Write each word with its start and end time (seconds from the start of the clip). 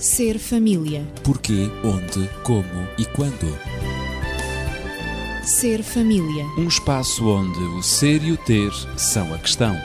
Ser 0.00 0.38
família. 0.38 1.06
Porquê, 1.22 1.68
onde, 1.84 2.26
como 2.42 2.88
e 2.96 3.04
quando. 3.04 3.54
Ser 5.44 5.82
família. 5.82 6.46
Um 6.56 6.66
espaço 6.66 7.28
onde 7.28 7.58
o 7.58 7.82
ser 7.82 8.22
e 8.24 8.32
o 8.32 8.36
ter 8.38 8.72
são 8.96 9.34
a 9.34 9.38
questão. 9.38 9.76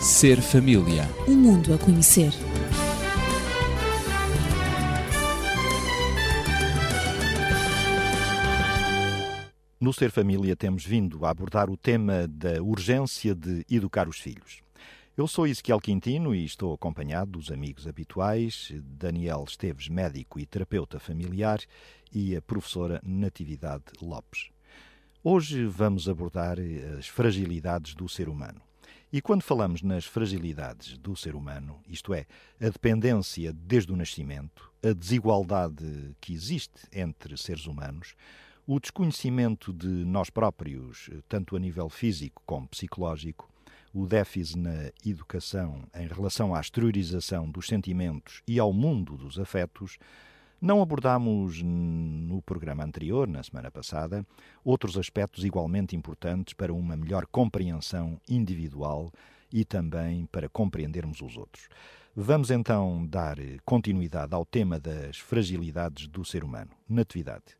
Ser 0.00 0.40
família. 0.40 1.10
Um 1.26 1.34
mundo 1.34 1.74
a 1.74 1.78
conhecer. 1.78 2.32
No 9.80 9.92
Ser 9.92 10.12
Família 10.12 10.54
temos 10.54 10.86
vindo 10.86 11.26
a 11.26 11.30
abordar 11.30 11.68
o 11.68 11.76
tema 11.76 12.28
da 12.28 12.62
urgência 12.62 13.34
de 13.34 13.64
educar 13.68 14.08
os 14.08 14.18
filhos. 14.18 14.62
Eu 15.20 15.28
sou 15.28 15.46
Ezequiel 15.46 15.78
Quintino 15.78 16.34
e 16.34 16.46
estou 16.46 16.72
acompanhado 16.72 17.32
dos 17.32 17.50
amigos 17.50 17.86
habituais, 17.86 18.72
Daniel 18.82 19.44
Esteves, 19.46 19.86
médico 19.86 20.40
e 20.40 20.46
terapeuta 20.46 20.98
familiar, 20.98 21.60
e 22.10 22.34
a 22.34 22.40
professora 22.40 23.02
Natividade 23.04 23.84
Lopes. 24.00 24.48
Hoje 25.22 25.66
vamos 25.66 26.08
abordar 26.08 26.56
as 26.98 27.06
fragilidades 27.06 27.94
do 27.94 28.08
ser 28.08 28.30
humano. 28.30 28.62
E 29.12 29.20
quando 29.20 29.42
falamos 29.42 29.82
nas 29.82 30.06
fragilidades 30.06 30.96
do 30.96 31.14
ser 31.14 31.34
humano, 31.34 31.82
isto 31.86 32.14
é, 32.14 32.24
a 32.58 32.70
dependência 32.70 33.52
desde 33.52 33.92
o 33.92 33.96
nascimento, 33.96 34.72
a 34.82 34.94
desigualdade 34.94 36.16
que 36.18 36.32
existe 36.32 36.88
entre 36.90 37.36
seres 37.36 37.66
humanos, 37.66 38.14
o 38.66 38.80
desconhecimento 38.80 39.70
de 39.70 39.86
nós 39.86 40.30
próprios, 40.30 41.10
tanto 41.28 41.56
a 41.56 41.58
nível 41.58 41.90
físico 41.90 42.42
como 42.46 42.66
psicológico, 42.68 43.49
o 43.92 44.06
déficit 44.06 44.58
na 44.58 44.90
educação 45.04 45.82
em 45.94 46.06
relação 46.06 46.54
à 46.54 46.60
exteriorização 46.60 47.50
dos 47.50 47.66
sentimentos 47.66 48.42
e 48.46 48.58
ao 48.58 48.72
mundo 48.72 49.16
dos 49.16 49.38
afetos, 49.38 49.98
não 50.60 50.82
abordámos 50.82 51.62
no 51.62 52.42
programa 52.42 52.84
anterior, 52.84 53.26
na 53.26 53.42
semana 53.42 53.70
passada, 53.70 54.26
outros 54.62 54.98
aspectos 54.98 55.44
igualmente 55.44 55.96
importantes 55.96 56.54
para 56.54 56.72
uma 56.72 56.96
melhor 56.96 57.26
compreensão 57.26 58.20
individual 58.28 59.10
e 59.52 59.64
também 59.64 60.26
para 60.26 60.48
compreendermos 60.48 61.20
os 61.22 61.36
outros. 61.36 61.68
Vamos 62.14 62.50
então 62.50 63.06
dar 63.06 63.38
continuidade 63.64 64.34
ao 64.34 64.44
tema 64.44 64.78
das 64.78 65.16
fragilidades 65.16 66.06
do 66.08 66.24
ser 66.24 66.44
humano. 66.44 66.70
Natividade. 66.88 67.56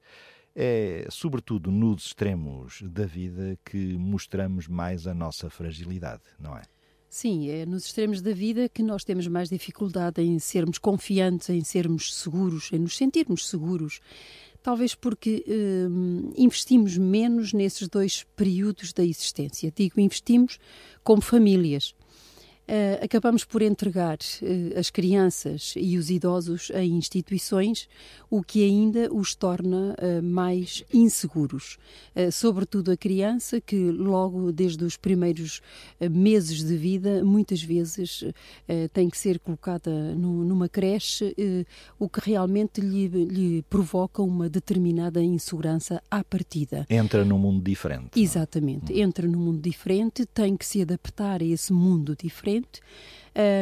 É, 0.54 1.06
sobretudo, 1.10 1.70
nos 1.70 2.06
extremos 2.06 2.82
da 2.82 3.06
vida 3.06 3.58
que 3.64 3.96
mostramos 3.96 4.66
mais 4.66 5.06
a 5.06 5.14
nossa 5.14 5.48
fragilidade, 5.48 6.22
não 6.38 6.56
é? 6.56 6.62
Sim, 7.08 7.48
é 7.48 7.66
nos 7.66 7.86
extremos 7.86 8.22
da 8.22 8.32
vida 8.32 8.68
que 8.68 8.84
nós 8.84 9.02
temos 9.02 9.26
mais 9.26 9.48
dificuldade 9.48 10.22
em 10.22 10.38
sermos 10.38 10.78
confiantes, 10.78 11.50
em 11.50 11.62
sermos 11.64 12.14
seguros, 12.14 12.70
em 12.72 12.78
nos 12.78 12.96
sentirmos 12.96 13.48
seguros. 13.48 14.00
Talvez 14.62 14.94
porque 14.94 15.44
hum, 15.48 16.30
investimos 16.36 16.96
menos 16.96 17.52
nesses 17.52 17.88
dois 17.88 18.24
períodos 18.36 18.92
da 18.92 19.04
existência. 19.04 19.72
Digo, 19.74 19.98
investimos 19.98 20.58
como 21.02 21.20
famílias. 21.20 21.96
Uh, 22.70 23.04
acabamos 23.04 23.44
por 23.44 23.62
entregar 23.62 24.18
uh, 24.18 24.78
as 24.78 24.90
crianças 24.90 25.74
e 25.76 25.98
os 25.98 26.08
idosos 26.08 26.70
a 26.72 26.84
instituições, 26.84 27.88
o 28.30 28.44
que 28.44 28.62
ainda 28.64 29.12
os 29.12 29.34
torna 29.34 29.96
uh, 29.98 30.22
mais 30.22 30.84
inseguros. 30.94 31.78
sobretudo 32.32 32.92
a 32.92 32.96
criança, 32.96 33.60
que 33.60 33.90
logo 33.90 34.52
desde 34.52 34.84
os 34.84 34.96
primeiros 34.96 35.60
meses 36.10 36.62
de 36.62 36.76
vida, 36.76 37.24
muitas 37.24 37.62
vezes 37.62 38.24
tem 38.92 39.08
que 39.08 39.16
ser 39.16 39.38
colocada 39.38 40.14
no, 40.14 40.44
numa 40.44 40.68
creche, 40.68 41.34
o 41.98 42.08
que 42.08 42.20
realmente 42.20 42.80
lhe, 42.80 43.08
lhe, 43.08 43.62
provoca 43.62 44.22
uma 44.22 44.48
determinada 44.48 45.22
insegurança 45.22 46.02
à 46.10 46.22
partida. 46.22 46.86
Entra 46.90 47.24
num 47.24 47.38
mundo 47.38 47.62
diferente. 47.62 48.18
É? 48.18 48.20
Exatamente, 48.20 48.92
não? 48.92 49.00
entra 49.00 49.26
num 49.26 49.40
mundo 49.40 49.60
diferente, 49.60 50.26
tem 50.26 50.56
que 50.56 50.66
se 50.66 50.82
adaptar 50.82 51.40
a 51.40 51.44
esse 51.44 51.72
mundo 51.72 52.14
diferente 52.16 52.59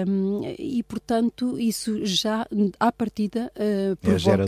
um, 0.06 0.40
e, 0.58 0.82
portanto, 0.82 1.58
isso 1.58 2.04
já, 2.04 2.46
à 2.80 2.90
partida, 2.90 3.52
uh, 3.54 3.96
provoca, 3.96 4.44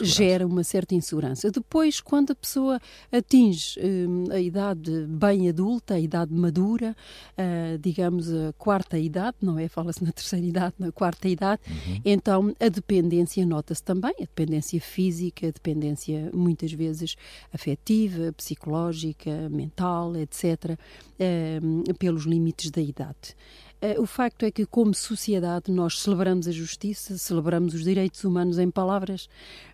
é 0.00 0.04
gera 0.04 0.46
uma 0.46 0.62
certa 0.62 0.94
insegurança. 0.94 1.50
Depois, 1.50 2.00
quando 2.00 2.32
a 2.32 2.34
pessoa 2.34 2.80
atinge 3.10 3.78
um, 3.80 4.30
a 4.30 4.38
idade 4.38 5.06
bem 5.06 5.48
adulta, 5.48 5.94
a 5.94 6.00
idade 6.00 6.34
madura, 6.34 6.94
uh, 7.32 7.78
digamos 7.78 8.30
a 8.30 8.52
quarta 8.58 8.98
idade, 8.98 9.36
não 9.40 9.58
é? 9.58 9.68
Fala-se 9.68 10.04
na 10.04 10.12
terceira 10.12 10.44
idade, 10.44 10.74
na 10.78 10.92
quarta 10.92 11.28
idade, 11.28 11.62
uhum. 11.66 12.00
então 12.04 12.54
a 12.60 12.68
dependência 12.68 13.44
nota-se 13.46 13.82
também, 13.82 14.14
a 14.18 14.22
dependência 14.22 14.80
física, 14.80 15.48
a 15.48 15.50
dependência 15.50 16.30
muitas 16.34 16.72
vezes 16.72 17.16
afetiva, 17.52 18.32
psicológica, 18.34 19.48
mental, 19.48 20.14
etc., 20.16 20.78
uh, 21.18 21.94
pelos 21.94 22.24
limites 22.24 22.70
da 22.70 22.82
idade. 22.82 23.34
Uh, 23.80 24.02
o 24.02 24.06
facto 24.06 24.44
é 24.44 24.50
que, 24.50 24.66
como 24.66 24.92
sociedade, 24.92 25.70
nós 25.70 26.00
celebramos 26.00 26.48
a 26.48 26.52
justiça, 26.52 27.16
celebramos 27.16 27.74
os 27.74 27.84
direitos 27.84 28.24
humanos 28.24 28.58
em 28.58 28.68
palavras, 28.70 29.28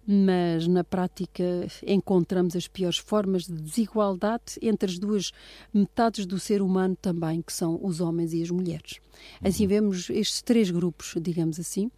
mas 0.06 0.66
na 0.66 0.84
prática 0.84 1.42
encontramos 1.86 2.54
as 2.54 2.68
piores 2.68 2.98
formas 2.98 3.44
de 3.44 3.54
desigualdade 3.54 4.58
entre 4.60 4.90
as 4.90 4.98
duas 4.98 5.32
metades 5.72 6.26
do 6.26 6.38
ser 6.38 6.60
humano 6.60 6.94
também, 7.00 7.40
que 7.40 7.52
são 7.52 7.80
os 7.82 8.00
homens 8.00 8.34
e 8.34 8.42
as 8.42 8.50
mulheres. 8.50 9.00
Assim 9.42 9.62
uhum. 9.62 9.68
vemos 9.70 10.10
estes 10.10 10.42
três 10.42 10.70
grupos, 10.70 11.14
digamos 11.20 11.58
assim. 11.58 11.90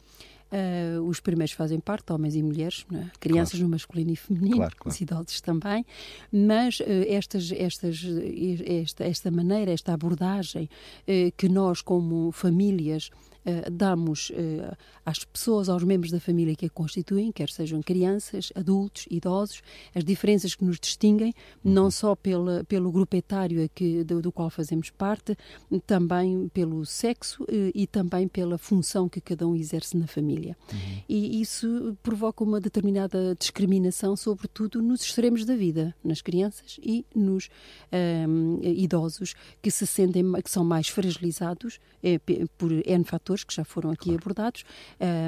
Uh, 0.47 1.03
os 1.03 1.19
primeiros 1.19 1.53
fazem 1.53 1.81
parte, 1.81 2.13
homens 2.13 2.37
e 2.37 2.43
mulheres, 2.43 2.87
é? 2.93 3.07
crianças 3.19 3.55
claro. 3.55 3.65
no 3.65 3.71
masculino 3.71 4.13
e 4.13 4.17
feminino, 4.17 4.57
claro, 4.57 4.77
claro. 4.77 4.95
os 4.95 5.01
idosos 5.01 5.41
também, 5.41 5.85
mas 6.33 6.79
uh, 6.79 6.85
estas, 7.09 7.51
estas, 7.51 8.01
esta, 8.65 9.05
esta 9.05 9.31
maneira, 9.31 9.73
esta 9.73 9.93
abordagem 9.93 10.71
uh, 11.03 11.33
que 11.37 11.49
nós, 11.49 11.83
como 11.83 12.31
famílias, 12.31 13.11
uh, 13.47 13.71
damos 13.71 14.31
uh, 14.31 14.77
às 15.05 15.25
pessoas, 15.25 15.69
aos 15.69 15.83
membros 15.85 16.11
da 16.11 16.21
família 16.21 16.55
que 16.55 16.67
a 16.67 16.71
constituem, 16.71 17.31
quer 17.33 17.49
sejam 17.49 17.81
crianças, 17.83 18.53
adultos, 18.55 19.07
idosos, 19.11 19.63
as 19.95 20.05
diferenças 20.05 20.55
que 20.55 20.65
nos 20.65 20.79
distinguem, 20.79 21.33
uhum. 21.65 21.73
não 21.73 21.91
só 21.91 22.15
pela, 22.15 22.65
pelo 22.65 22.91
grupo 22.91 23.17
etário 23.17 23.69
que, 23.75 24.05
do, 24.05 24.21
do, 24.21 24.33
qual 24.33 24.51
fazemos 24.51 24.91
parte, 24.91 25.37
também 25.87 26.49
pelo 26.49 26.85
sexo 26.85 27.45
uh, 27.45 27.71
e 27.75 27.87
também 27.87 28.29
pela 28.29 28.59
função 28.59 29.09
que 29.09 29.21
cada 29.21 29.47
um 29.47 29.55
exerce 29.55 29.97
na 29.97 30.07
família. 30.07 30.57
Uhum. 30.73 31.03
E 31.09 31.41
isso 31.41 31.97
provoca 32.03 32.43
uma 32.43 32.61
determinada 32.61 33.35
discriminação, 33.39 34.17
sobretudo 34.17 34.83
nos 34.83 35.03
extremos 35.03 35.45
da 35.45 35.55
vida, 35.55 35.95
nas 36.03 36.21
crianças 36.21 36.79
e 36.83 37.05
nos 37.15 37.49
um, 38.29 38.61
idosos 38.63 39.35
que 39.63 39.71
se 39.71 39.87
sentem, 39.87 40.25
que 40.43 40.51
são 40.51 40.65
mais 40.65 40.89
fragilizados 40.89 41.79
eh, 42.03 42.21
por 42.57 42.73
N 42.73 43.05
fatores 43.05 43.36
fatores 43.37 43.45
que 43.45 43.55
já 43.55 43.65
foram 43.65 43.91
aqui 43.91 44.07
claro. 44.07 44.21
abordados, 44.21 44.65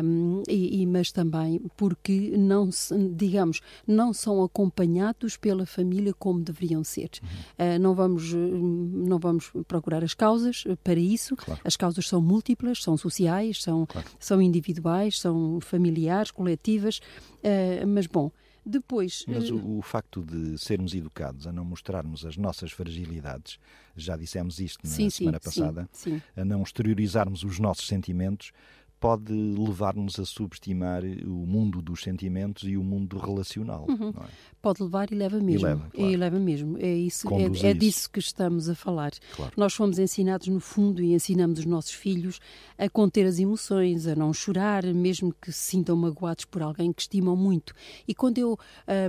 um, 0.05 0.43
e, 0.49 0.83
e, 0.83 0.87
mas 0.87 1.13
também 1.13 1.61
porque 1.77 2.33
não, 2.37 2.71
digamos, 3.15 3.61
não 3.87 4.13
são 4.13 4.43
acompanhados 4.43 5.37
pela 5.37 5.67
família 5.67 6.15
como 6.15 6.41
deveriam 6.41 6.83
ser. 6.83 7.11
Uhum. 7.23 7.77
Uh, 7.77 7.79
não, 7.79 7.95
vamos, 7.95 8.33
não 8.33 9.19
vamos 9.19 9.51
procurar 9.67 10.03
as 10.03 10.15
causas 10.15 10.65
para 10.83 10.99
isso. 10.99 11.37
Claro. 11.37 11.61
As 11.65 11.77
causas 11.77 12.09
são 12.09 12.21
múltiplas, 12.21 12.83
são 12.83 12.97
sociais, 12.97 13.63
são, 13.63 13.87
claro. 13.87 14.09
são 14.19 14.41
individuais, 14.41 15.21
são 15.21 15.61
familiares, 15.61 16.31
coletivas, 16.31 16.99
uh, 16.99 17.87
mas 17.87 18.07
bom. 18.07 18.31
Depois, 18.69 19.25
Mas 19.27 19.49
o, 19.49 19.79
o, 19.79 19.83
facto 19.83 20.23
de 20.23 20.59
sermos 20.59 20.93
educados 20.93 21.47
a 21.47 21.53
não 21.53 21.65
mostrarmos 21.65 22.27
as 22.27 22.37
nossas 22.37 22.71
fragilidades, 22.71 23.59
já 23.97 24.15
dissemos 24.15 24.61
isto 24.61 24.87
na 24.87 24.91
sim, 24.91 25.09
semana 25.09 25.39
sim, 25.41 25.45
passada, 25.45 25.89
sim, 25.91 26.21
a 26.37 26.45
não 26.45 26.63
exteriorizarmos 26.63 27.45
os 27.45 27.59
nossos 27.59 27.87
sentimentos, 27.87 28.53
pode 29.01 29.33
levar-nos 29.33 30.19
a 30.19 30.25
subestimar 30.25 31.03
o 31.05 31.47
mundo 31.47 31.81
dos 31.81 32.03
sentimentos 32.03 32.69
e 32.69 32.77
o 32.77 32.83
mundo 32.83 33.17
relacional. 33.19 33.87
Uhum. 33.89 34.09
É? 34.11 34.29
Pode 34.61 34.83
levar 34.83 35.13
e 35.13 35.15
leva 35.15 35.39
mesmo. 35.39 35.61
E 35.61 35.71
leva, 35.71 35.91
claro. 35.91 36.11
e 36.11 36.17
leva 36.17 36.39
mesmo. 36.39 36.79
É, 36.79 36.93
isso, 36.93 37.29
é, 37.33 37.69
é 37.69 37.75
disso 37.75 38.11
que 38.11 38.19
estamos 38.19 38.69
a 38.69 38.75
falar. 38.75 39.13
Claro. 39.37 39.53
Nós 39.57 39.75
fomos 39.75 39.99
ensinados, 39.99 40.49
no 40.49 40.59
fundo, 40.59 41.01
e 41.01 41.15
ensinamos 41.15 41.61
os 41.61 41.65
nossos 41.65 41.93
filhos 41.93 42.41
a 42.77 42.89
conter 42.89 43.25
as 43.27 43.39
emoções, 43.39 44.07
a 44.07 44.17
não 44.17 44.33
chorar, 44.33 44.85
mesmo 44.87 45.33
que 45.41 45.53
se 45.53 45.71
sintam 45.71 45.97
magoados 45.97 46.45
por 46.45 46.63
alguém 46.63 46.93
que 46.93 47.03
estimam 47.03 47.37
muito. 47.37 47.73
E 48.07 48.15
quando 48.15 48.39
eu 48.39 48.59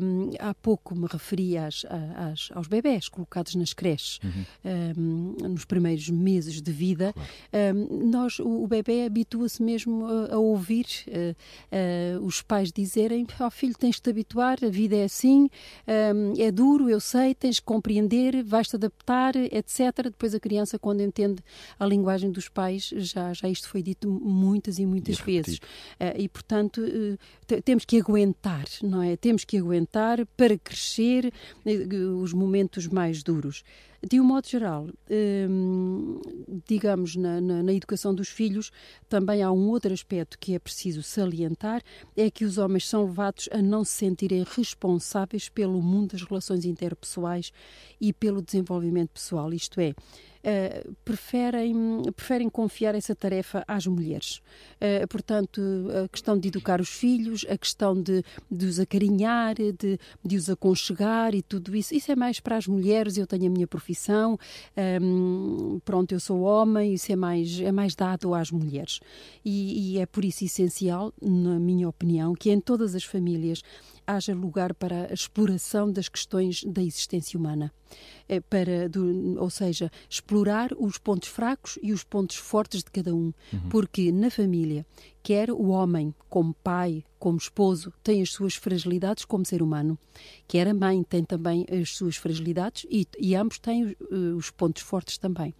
um, 0.03 0.29
há 0.39 0.53
pouco 0.53 0.95
me 0.95 1.07
referi 1.11 1.57
às, 1.57 1.83
às, 2.15 2.49
aos 2.53 2.67
bebés 2.67 3.09
colocados 3.09 3.55
nas 3.55 3.73
creches, 3.73 4.19
uhum. 4.23 5.35
um, 5.43 5.49
nos 5.49 5.65
primeiros 5.65 6.09
meses 6.09 6.61
de 6.61 6.71
vida, 6.71 7.11
claro. 7.13 7.29
um, 7.75 8.09
nós, 8.09 8.37
o, 8.39 8.63
o 8.63 8.67
bebê 8.67 9.05
habitua-se 9.05 9.63
mesmo 9.63 9.78
mesmo 9.79 10.05
a, 10.05 10.35
a 10.35 10.37
ouvir 10.37 10.85
uh, 11.07 12.19
uh, 12.21 12.25
os 12.25 12.41
pais 12.41 12.71
dizerem: 12.71 13.25
Ó 13.39 13.47
oh, 13.47 13.51
filho, 13.51 13.75
tens 13.77 13.95
de 13.95 14.01
te 14.01 14.09
habituar, 14.09 14.57
a 14.63 14.69
vida 14.69 14.95
é 14.95 15.03
assim, 15.05 15.49
é 16.37 16.51
duro, 16.51 16.89
eu 16.89 16.99
sei, 16.99 17.33
tens 17.33 17.59
que 17.59 17.65
compreender, 17.65 18.43
vais-te 18.43 18.75
adaptar, 18.75 19.35
etc. 19.35 20.03
Depois 20.03 20.33
a 20.35 20.39
criança, 20.39 20.77
quando 20.77 21.01
entende 21.01 21.41
a 21.79 21.85
linguagem 21.85 22.31
dos 22.31 22.49
pais, 22.49 22.91
já, 22.95 23.33
já 23.33 23.47
isto 23.47 23.69
foi 23.69 23.81
dito 23.81 24.09
muitas 24.09 24.79
e 24.79 24.85
muitas 24.85 25.19
e 25.19 25.23
vezes. 25.23 25.57
Uh, 25.57 26.17
e, 26.17 26.27
portanto, 26.27 26.81
temos 27.63 27.85
que 27.85 27.99
aguentar, 27.99 28.65
não 28.81 29.01
é? 29.01 29.15
Temos 29.15 29.45
que 29.45 29.57
aguentar 29.57 30.25
para 30.37 30.57
crescer 30.57 31.31
os 32.21 32.33
momentos 32.33 32.87
mais 32.87 33.23
duros. 33.23 33.63
De 34.01 34.19
um 34.19 34.23
modo 34.23 34.47
geral, 34.47 34.87
hum, 35.49 36.21
digamos, 36.65 37.17
na, 37.17 37.41
na, 37.41 37.61
na, 37.61 37.73
educação 37.73 38.15
dos 38.15 38.29
filhos, 38.29 38.71
também 39.09 39.43
há 39.43 39.51
um 39.51 39.67
outro 39.67 39.93
aspecto 39.93 40.39
que 40.39 40.55
é 40.55 40.59
preciso 40.59 41.03
salientar: 41.03 41.83
é 42.15 42.31
que 42.31 42.45
os 42.45 42.57
homens 42.57 42.87
são 42.87 43.05
levados 43.05 43.49
a 43.51 43.61
não 43.61 43.83
se 43.83 43.91
sentirem 43.91 44.45
responsáveis 44.49 45.49
pelo 45.49 45.81
mundo 45.81 46.13
das 46.13 46.23
relações 46.23 46.63
interpessoais 46.63 47.51
e 47.99 48.13
pelo 48.13 48.41
desenvolvimento 48.41 49.09
pessoal. 49.09 49.51
Isto 49.51 49.81
é, 49.81 49.93
uh, 50.43 50.95
preferem, 51.03 52.01
preferem 52.15 52.49
confiar 52.49 52.95
essa 52.95 53.15
tarefa 53.15 53.63
às 53.67 53.85
mulheres. 53.87 54.41
Uh, 54.75 55.07
portanto, 55.07 55.61
a 56.03 56.07
questão 56.07 56.37
de 56.37 56.47
educar 56.47 56.79
os 56.81 56.89
filhos, 56.89 57.45
a 57.49 57.57
questão 57.57 57.99
de, 58.01 58.23
de 58.49 58.65
os 58.65 58.79
acarinhar, 58.79 59.55
de, 59.55 59.99
de 60.23 60.35
os 60.35 60.49
aconchegar 60.49 61.35
e 61.35 61.41
tudo 61.41 61.75
isso, 61.75 61.93
isso 61.93 62.11
é 62.11 62.15
mais 62.15 62.39
para 62.39 62.57
as 62.57 62.67
mulheres. 62.67 63.17
Eu 63.17 63.27
tenho 63.27 63.47
a 63.47 63.49
minha 63.49 63.67
profissão, 63.67 64.37
um, 65.01 65.75
ehm, 65.75 65.79
pronto, 65.83 66.11
eu 66.11 66.19
sou 66.19 66.41
homem, 66.41 66.93
isso 66.93 67.11
é 67.11 67.15
mais, 67.15 67.59
é 67.59 67.71
mais 67.71 67.95
dado 67.95 68.33
às 68.33 68.51
mulheres. 68.51 68.99
E, 69.43 69.93
e 69.93 69.99
é 69.99 70.05
por 70.05 70.23
isso 70.23 70.43
essencial, 70.45 71.13
na 71.21 71.59
minha 71.59 71.87
opinião, 71.87 72.33
que 72.33 72.51
em 72.51 72.59
todas 72.59 72.95
as 72.95 73.03
famílias 73.03 73.61
haja 74.15 74.33
lugar 74.33 74.73
para 74.73 75.07
a 75.09 75.13
exploração 75.13 75.91
das 75.91 76.09
questões 76.09 76.63
da 76.63 76.81
existência 76.81 77.39
humana. 77.39 77.71
É 78.27 78.39
para, 78.39 78.89
do, 78.89 79.39
ou 79.39 79.49
seja, 79.49 79.91
explorar 80.09 80.71
os 80.77 80.97
pontos 80.97 81.29
fracos 81.29 81.77
e 81.81 81.93
os 81.93 82.03
pontos 82.03 82.35
fortes 82.35 82.83
de 82.83 82.91
cada 82.91 83.13
um. 83.13 83.33
Uhum. 83.53 83.69
Porque 83.69 84.11
na 84.11 84.29
família, 84.29 84.85
quer 85.21 85.51
o 85.51 85.67
homem, 85.67 86.13
como 86.27 86.53
pai, 86.53 87.03
como 87.17 87.37
esposo, 87.37 87.93
tem 88.03 88.21
as 88.21 88.31
suas 88.31 88.55
fragilidades 88.55 89.25
como 89.25 89.45
ser 89.45 89.61
humano, 89.61 89.97
quer 90.47 90.67
a 90.67 90.73
mãe 90.73 91.03
tem 91.03 91.23
também 91.23 91.65
as 91.69 91.95
suas 91.95 92.15
fragilidades 92.15 92.85
e, 92.89 93.07
e 93.19 93.35
ambos 93.35 93.59
têm 93.59 93.83
os, 93.83 93.91
eh, 93.91 94.33
os 94.35 94.51
pontos 94.51 94.81
fortes 94.81 95.17
também 95.17 95.53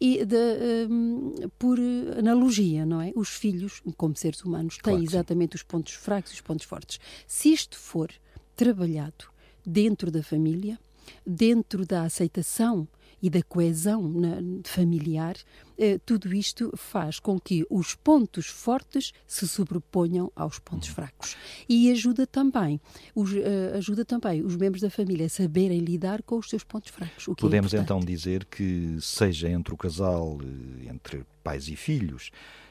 e 0.00 0.24
de, 0.24 0.88
um, 0.90 1.34
por 1.58 1.78
analogia, 2.18 2.86
não 2.86 3.00
é? 3.00 3.12
Os 3.14 3.28
filhos, 3.28 3.82
como 3.96 4.16
seres 4.16 4.42
humanos, 4.42 4.76
têm 4.76 4.94
claro 4.94 5.02
exatamente 5.02 5.56
os 5.56 5.62
pontos 5.62 5.92
fracos 5.92 6.32
e 6.32 6.34
os 6.34 6.40
pontos 6.40 6.64
fortes. 6.64 6.98
Se 7.26 7.52
isto 7.52 7.76
for 7.76 8.10
trabalhado 8.56 9.26
dentro 9.64 10.10
da 10.10 10.22
família, 10.22 10.78
dentro 11.26 11.84
da 11.84 12.02
aceitação 12.02 12.88
e 13.22 13.28
da 13.28 13.42
coesão 13.42 14.12
familiar, 14.64 15.36
eh, 15.78 15.98
tudo 16.04 16.34
isto 16.34 16.72
faz 16.76 17.18
com 17.18 17.38
que 17.38 17.66
os 17.70 17.94
pontos 17.94 18.46
fortes 18.46 19.12
se 19.26 19.46
sobreponham 19.46 20.30
aos 20.34 20.58
pontos 20.58 20.88
uhum. 20.88 20.94
fracos. 20.94 21.36
E 21.68 21.90
ajuda 21.90 22.26
também, 22.26 22.80
os, 23.14 23.34
eh, 23.34 23.72
ajuda 23.76 24.04
também 24.04 24.42
os 24.42 24.56
membros 24.56 24.82
da 24.82 24.90
família 24.90 25.26
a 25.26 25.28
saberem 25.28 25.80
lidar 25.80 26.22
com 26.22 26.38
os 26.38 26.48
seus 26.48 26.64
pontos 26.64 26.90
fracos. 26.90 27.28
É 27.28 27.34
Podemos 27.40 27.74
é 27.74 27.78
então 27.78 28.00
dizer 28.00 28.44
que, 28.44 28.96
seja 29.00 29.48
entre 29.48 29.74
o 29.74 29.76
casal, 29.76 30.38
eh, 30.42 30.88
entre 30.88 31.24
pais 31.42 31.68
e 31.68 31.76
filhos, 31.76 32.30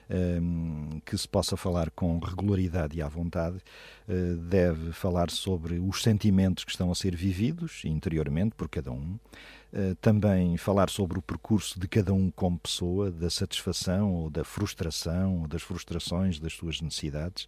um, 0.10 0.90
ehm, 0.96 1.00
que 1.06 1.18
se 1.18 1.28
possa 1.28 1.56
falar 1.56 1.92
com 1.92 2.20
regularidade 2.20 2.98
e 2.98 3.02
à 3.02 3.08
vontade, 3.08 3.58
uh, 4.08 4.38
deve 4.38 4.92
falar 4.92 5.30
sobre 5.30 5.80
os 5.80 6.02
sentimentos 6.02 6.64
que 6.64 6.72
estão 6.72 6.92
a 6.92 6.96
ser 6.96 7.16
vividos 7.16 7.82
interiormente 7.86 8.56
por 8.56 8.68
cada 8.68 8.92
um, 8.92 9.18
eh, 9.72 9.96
também 10.02 10.58
falar 10.58 10.90
sobre 10.90 11.20
o 11.20 11.22
percurso 11.22 11.80
de 11.80 11.88
cada 11.88 12.12
um 12.12 12.32
como 12.32 12.58
pessoa, 12.58 13.12
da 13.12 13.30
satisfação 13.30 14.12
ou 14.14 14.30
da 14.30 14.44
frustração, 14.44 15.42
ou 15.42 15.48
das 15.48 15.62
frustrações 15.62 16.40
das 16.40 16.54
suas 16.54 16.82
necessidades, 16.82 17.48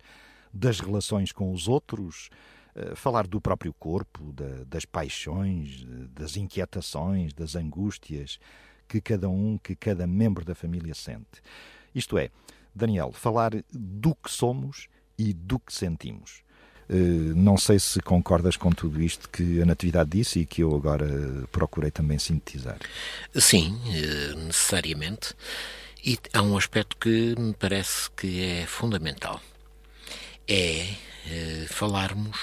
das 0.54 0.80
relações 0.80 1.31
com 1.31 1.52
os 1.52 1.68
outros, 1.68 2.30
uh, 2.75 2.96
falar 2.96 3.25
do 3.25 3.42
próprio 3.42 3.74
corpo, 3.74 4.31
da, 4.34 4.64
das 4.68 4.86
paixões, 4.86 5.84
das 6.14 6.38
inquietações, 6.38 7.34
das 7.34 7.56
angústias 7.56 8.40
que 8.88 9.02
cada 9.02 9.28
um, 9.28 9.57
que 9.57 9.75
cada 9.75 10.06
membro 10.06 10.46
da 10.46 10.54
família 10.54 10.94
sente. 10.94 11.42
Isto 11.94 12.18
é, 12.18 12.30
Daniel, 12.74 13.12
falar 13.12 13.52
do 13.72 14.16
que 14.16 14.32
somos 14.32 14.88
e 15.18 15.34
do 15.34 15.60
que 15.60 15.74
sentimos. 15.74 16.44
Eh, 16.92 17.34
não 17.36 17.58
sei 17.58 17.80
se 17.80 18.02
concordas 18.02 18.58
com 18.58 18.70
tudo 18.70 19.02
isto 19.02 19.30
que 19.30 19.62
a 19.62 19.66
Natividade 19.66 20.10
disse 20.10 20.42
e 20.42 20.46
que 20.46 20.62
eu 20.62 20.76
agora 20.76 21.08
procurei 21.50 21.90
também 21.90 22.20
sintetizar. 22.20 22.78
Sim, 23.34 23.80
eh, 23.88 24.36
necessariamente. 24.36 25.34
E 26.04 26.20
há 26.34 26.42
um 26.42 26.58
aspecto 26.58 26.98
que 26.98 27.34
me 27.40 27.54
parece 27.54 28.12
que 28.12 28.44
é 28.44 28.66
fundamental. 28.66 29.40
É 30.48 30.88
eh, 31.28 31.66
falarmos, 31.70 32.38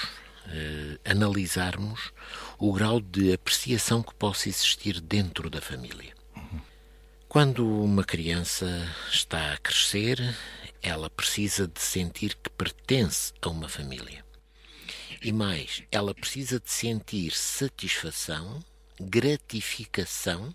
analisarmos 1.05 2.11
o 2.59 2.73
grau 2.73 3.03
de 3.03 3.35
apreciação 3.35 4.03
que 4.03 4.15
possa 4.15 4.49
existir 4.49 4.99
dentro 4.99 5.50
da 5.50 5.61
família. 5.61 6.18
Quando 7.28 7.69
uma 7.69 8.04
criança 8.04 8.66
está 9.12 9.52
a 9.52 9.58
crescer, 9.58 10.19
ela 10.80 11.10
precisa 11.10 11.69
de 11.69 11.78
sentir 11.78 12.34
que 12.34 12.48
pertence 12.48 13.34
a 13.42 13.50
uma 13.50 13.69
família. 13.69 14.25
E 15.22 15.30
mais, 15.30 15.82
ela 15.92 16.14
precisa 16.14 16.58
de 16.58 16.70
sentir 16.70 17.32
satisfação, 17.32 18.64
gratificação 18.98 20.54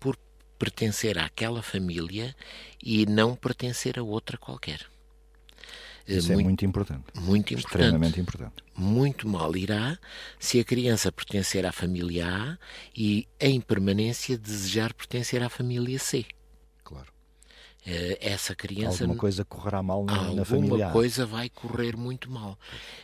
por 0.00 0.16
pertencer 0.58 1.18
àquela 1.18 1.62
família 1.62 2.34
e 2.82 3.04
não 3.04 3.36
pertencer 3.36 3.98
a 3.98 4.02
outra 4.02 4.38
qualquer. 4.38 4.86
Isso 6.16 6.32
é 6.32 6.34
muito, 6.34 6.40
é 6.40 6.48
muito 6.48 6.64
importante. 6.64 7.04
Muito 7.14 7.54
importante. 7.54 7.82
Extremamente 7.82 8.20
importante. 8.20 8.64
Muito 8.74 9.28
mal 9.28 9.56
irá 9.56 9.98
se 10.38 10.58
a 10.58 10.64
criança 10.64 11.12
pertencer 11.12 11.66
à 11.66 11.72
família 11.72 12.26
A 12.26 12.58
e, 12.96 13.28
em 13.38 13.60
permanência, 13.60 14.38
desejar 14.38 14.94
pertencer 14.94 15.42
à 15.42 15.48
família 15.48 15.98
C. 15.98 16.24
Eh, 17.90 18.18
essa 18.20 18.54
criança. 18.54 19.04
Alguma 19.04 19.18
coisa 19.18 19.46
correrá 19.46 19.82
mal 19.82 20.04
na, 20.04 20.34
na 20.34 20.44
família. 20.44 20.72
Alguma 20.72 20.92
coisa 20.92 21.24
vai 21.24 21.48
correr 21.48 21.96
muito 21.96 22.30
mal. 22.30 22.58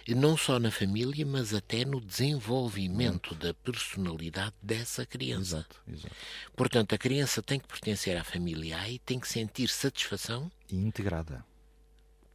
Não 0.06 0.36
só 0.36 0.58
na 0.58 0.70
família, 0.70 1.24
mas 1.24 1.54
até 1.54 1.86
no 1.86 2.02
desenvolvimento 2.02 3.30
exato. 3.30 3.46
da 3.46 3.54
personalidade 3.54 4.54
dessa 4.60 5.06
criança. 5.06 5.56
Exato, 5.56 5.80
exato. 5.88 6.14
Portanto, 6.54 6.94
a 6.94 6.98
criança 6.98 7.42
tem 7.42 7.58
que 7.58 7.66
pertencer 7.66 8.14
à 8.18 8.22
família 8.24 8.78
A 8.78 8.90
e 8.90 8.98
tem 8.98 9.18
que 9.18 9.26
sentir 9.26 9.68
satisfação. 9.68 10.50
E 10.70 10.76
integrada. 10.76 11.42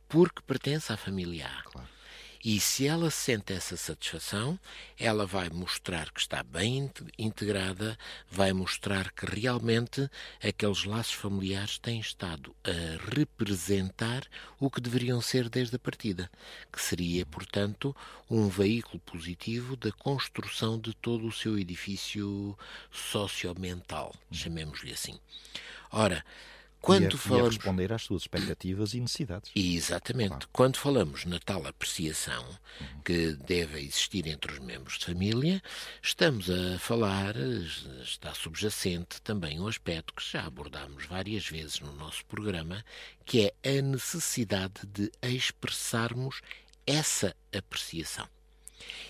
Porque 0.10 0.42
pertence 0.42 0.92
à 0.92 0.98
família 0.98 1.48
A. 1.48 1.64
Claro. 1.64 1.88
E 2.44 2.58
se 2.58 2.88
ela 2.88 3.12
sente 3.12 3.52
essa 3.52 3.76
satisfação, 3.76 4.58
ela 4.98 5.26
vai 5.26 5.50
mostrar 5.50 6.10
que 6.10 6.22
está 6.22 6.42
bem 6.42 6.90
integrada, 7.18 7.98
vai 8.32 8.54
mostrar 8.54 9.12
que 9.12 9.26
realmente 9.26 10.10
aqueles 10.42 10.86
laços 10.86 11.12
familiares 11.12 11.78
têm 11.78 12.00
estado 12.00 12.56
a 12.64 13.14
representar 13.14 14.26
o 14.58 14.72
que 14.72 14.80
deveriam 14.80 15.20
ser 15.20 15.50
desde 15.50 15.76
a 15.76 15.80
partida, 15.80 16.32
que 16.72 16.82
seria, 16.82 17.26
portanto, 17.26 17.94
um 18.30 18.48
veículo 18.48 19.02
positivo 19.02 19.76
da 19.76 19.92
construção 19.92 20.80
de 20.80 20.94
todo 20.94 21.28
o 21.28 21.34
seu 21.34 21.60
edifício 21.60 22.58
sociomental, 22.90 24.16
chamemos-lhe 24.32 24.94
assim. 24.94 25.20
Ora, 25.92 26.24
quando 26.82 27.14
e 27.14 27.16
a, 27.16 27.18
falamos... 27.18 27.46
E 27.46 27.48
a 27.48 27.50
responder 27.58 27.94
às 27.94 28.04
suas 28.04 28.24
expectativas 28.24 28.94
e 28.94 29.00
necessidades. 29.00 29.52
Exatamente. 29.56 30.30
Claro. 30.30 30.50
Quando 30.52 30.78
falamos 30.78 31.26
na 31.26 31.40
tal 31.40 31.66
apreciação 31.68 32.46
uhum. 32.80 33.02
que 33.04 33.34
deve 33.34 33.80
existir 33.80 34.28
entre 34.28 34.54
os 34.54 34.60
membros 34.60 34.98
de 34.98 35.06
família, 35.06 35.62
estamos 36.02 36.50
a 36.50 36.80
falar, 36.80 37.36
está 38.02 38.34
subjacente 38.34 39.22
também 39.22 39.60
um 39.60 39.68
aspecto 39.68 40.14
que 40.14 40.24
já 40.24 40.46
abordámos 40.46 41.06
várias 41.06 41.48
vezes 41.48 41.80
no 41.80 41.92
nosso 41.94 42.26
programa, 42.26 42.84
que 43.26 43.52
é 43.64 43.78
a 43.78 43.82
necessidade 43.82 44.86
de 44.88 45.12
expressarmos 45.22 46.42
essa 46.86 47.36
apreciação. 47.56 48.28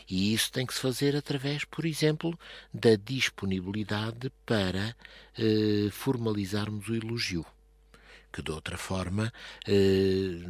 E 0.10 0.34
isso 0.34 0.52
tem 0.52 0.66
que 0.66 0.74
se 0.74 0.80
fazer 0.80 1.16
através, 1.16 1.64
por 1.64 1.86
exemplo, 1.86 2.38
da 2.74 2.96
disponibilidade 2.96 4.32
para 4.44 4.96
eh, 5.38 5.90
formalizarmos 5.92 6.90
o 6.90 6.96
elogio 6.96 7.46
que 8.32 8.42
de 8.42 8.52
outra 8.52 8.78
forma 8.78 9.34
eh, 9.68 10.42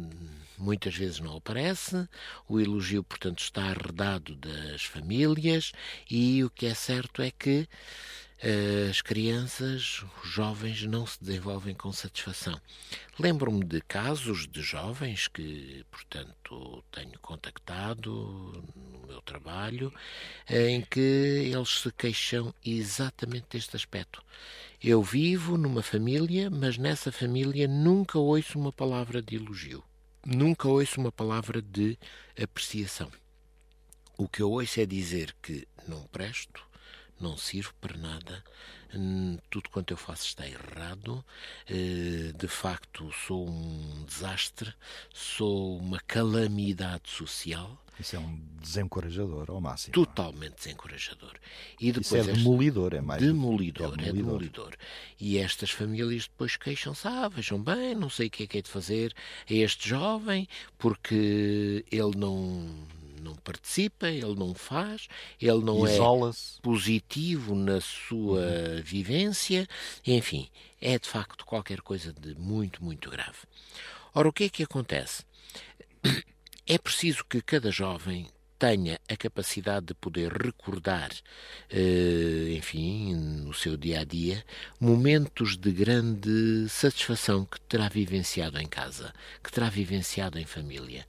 muitas 0.58 0.94
vezes 0.94 1.20
não 1.20 1.36
aparece. 1.36 2.08
O 2.48 2.60
elogio, 2.60 3.02
portanto, 3.02 3.40
está 3.40 3.64
arredado 3.64 4.34
das 4.36 4.84
famílias 4.84 5.72
e 6.10 6.44
o 6.44 6.50
que 6.50 6.66
é 6.66 6.74
certo 6.74 7.22
é 7.22 7.30
que 7.30 7.68
as 8.88 9.02
crianças, 9.02 10.02
os 10.22 10.30
jovens, 10.30 10.82
não 10.84 11.06
se 11.06 11.22
desenvolvem 11.22 11.74
com 11.74 11.92
satisfação. 11.92 12.58
Lembro-me 13.18 13.62
de 13.62 13.82
casos 13.82 14.48
de 14.48 14.62
jovens 14.62 15.28
que, 15.28 15.84
portanto, 15.90 16.82
tenho 16.90 17.18
contactado 17.18 18.64
no 18.74 19.06
meu 19.06 19.20
trabalho, 19.20 19.92
em 20.48 20.80
que 20.80 21.00
eles 21.52 21.80
se 21.80 21.92
queixam 21.92 22.54
exatamente 22.64 23.46
deste 23.50 23.76
aspecto. 23.76 24.24
Eu 24.82 25.02
vivo 25.02 25.58
numa 25.58 25.82
família, 25.82 26.48
mas 26.48 26.78
nessa 26.78 27.12
família 27.12 27.68
nunca 27.68 28.18
ouço 28.18 28.58
uma 28.58 28.72
palavra 28.72 29.20
de 29.20 29.36
elogio. 29.36 29.84
Nunca 30.24 30.68
ouço 30.68 30.98
uma 30.98 31.12
palavra 31.12 31.60
de 31.60 31.98
apreciação. 32.42 33.12
O 34.16 34.26
que 34.26 34.40
eu 34.40 34.50
ouço 34.50 34.80
é 34.80 34.86
dizer 34.86 35.36
que 35.42 35.68
não 35.86 36.04
presto, 36.04 36.66
não 37.20 37.36
sirvo 37.36 37.72
para 37.80 37.96
nada, 37.96 38.44
hum, 38.94 39.38
tudo 39.50 39.68
quanto 39.70 39.92
eu 39.92 39.96
faço 39.96 40.26
está 40.26 40.46
errado, 40.46 41.24
eh, 41.68 42.32
de 42.36 42.48
facto 42.48 43.10
sou 43.26 43.48
um 43.48 44.04
desastre, 44.06 44.72
sou 45.12 45.78
uma 45.78 46.00
calamidade 46.00 47.10
social. 47.10 47.82
Isso 47.98 48.16
é 48.16 48.18
um 48.18 48.40
desencorajador 48.62 49.50
ao 49.50 49.60
máximo. 49.60 49.92
Totalmente 49.92 50.54
desencorajador. 50.54 51.34
E 51.78 51.92
depois 51.92 52.22
Isso 52.22 52.30
é 52.30 52.32
demolidor, 52.32 52.94
é 52.94 53.00
mais. 53.02 53.22
Demolidor, 53.22 53.92
é 53.92 53.96
demolidor. 53.96 54.08
É 54.08 54.12
demolidor. 54.12 54.76
E 55.20 55.36
estas 55.36 55.70
famílias 55.70 56.22
depois 56.22 56.56
queixam-se, 56.56 57.06
ah, 57.06 57.28
vejam 57.28 57.62
bem, 57.62 57.94
não 57.94 58.08
sei 58.08 58.28
o 58.28 58.30
que 58.30 58.44
é 58.44 58.46
que 58.46 58.58
é 58.58 58.62
de 58.62 58.70
fazer 58.70 59.14
a 59.48 59.52
este 59.52 59.86
jovem, 59.86 60.48
porque 60.78 61.84
ele 61.90 62.16
não 62.16 62.86
não 63.20 63.36
participa, 63.36 64.08
ele 64.08 64.34
não 64.34 64.54
faz, 64.54 65.08
ele 65.40 65.62
não 65.62 65.86
é 65.86 65.96
positivo 66.62 67.54
na 67.54 67.80
sua 67.80 68.40
uhum. 68.40 68.82
vivência, 68.82 69.66
enfim, 70.06 70.48
é 70.80 70.98
de 70.98 71.08
facto 71.08 71.44
qualquer 71.44 71.80
coisa 71.80 72.12
de 72.12 72.34
muito, 72.34 72.82
muito 72.82 73.10
grave. 73.10 73.38
Ora, 74.14 74.28
o 74.28 74.32
que 74.32 74.44
é 74.44 74.48
que 74.48 74.62
acontece? 74.62 75.24
É 76.66 76.78
preciso 76.78 77.24
que 77.24 77.42
cada 77.42 77.72
jovem 77.72 78.28
tenha 78.60 79.00
a 79.08 79.16
capacidade 79.16 79.86
de 79.86 79.94
poder 79.94 80.30
recordar, 80.30 81.10
eh, 81.70 82.54
enfim, 82.58 83.14
no 83.14 83.54
seu 83.54 83.74
dia 83.74 84.00
a 84.00 84.04
dia, 84.04 84.44
momentos 84.78 85.56
de 85.56 85.72
grande 85.72 86.68
satisfação 86.68 87.46
que 87.46 87.58
terá 87.62 87.88
vivenciado 87.88 88.60
em 88.60 88.66
casa, 88.66 89.14
que 89.42 89.50
terá 89.50 89.70
vivenciado 89.70 90.38
em 90.38 90.44
família. 90.44 91.06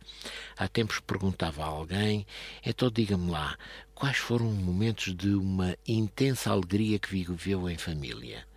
Há 0.55 0.69
tempos 0.69 1.01
perguntava 1.01 1.61
a 1.61 1.67
alguém, 1.67 2.25
então 2.65 2.89
diga-me 2.89 3.29
lá, 3.29 3.57
quais 3.93 4.15
foram 4.15 4.45
momentos 4.45 5.13
de 5.13 5.35
uma 5.35 5.75
intensa 5.85 6.51
alegria 6.51 6.97
que 6.99 7.09
viveu 7.11 7.69
em 7.69 7.77
família? 7.77 8.47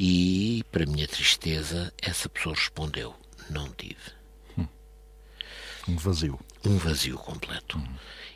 E, 0.00 0.64
para 0.72 0.84
minha 0.84 1.06
tristeza, 1.06 1.92
essa 2.02 2.28
pessoa 2.28 2.56
respondeu: 2.56 3.14
não 3.48 3.70
tive. 3.70 4.10
Hum. 4.58 4.66
Um 5.88 5.96
vazio. 5.96 6.38
Um 6.66 6.78
vazio 6.78 7.16
completo. 7.16 7.78
Hum. 7.78 7.86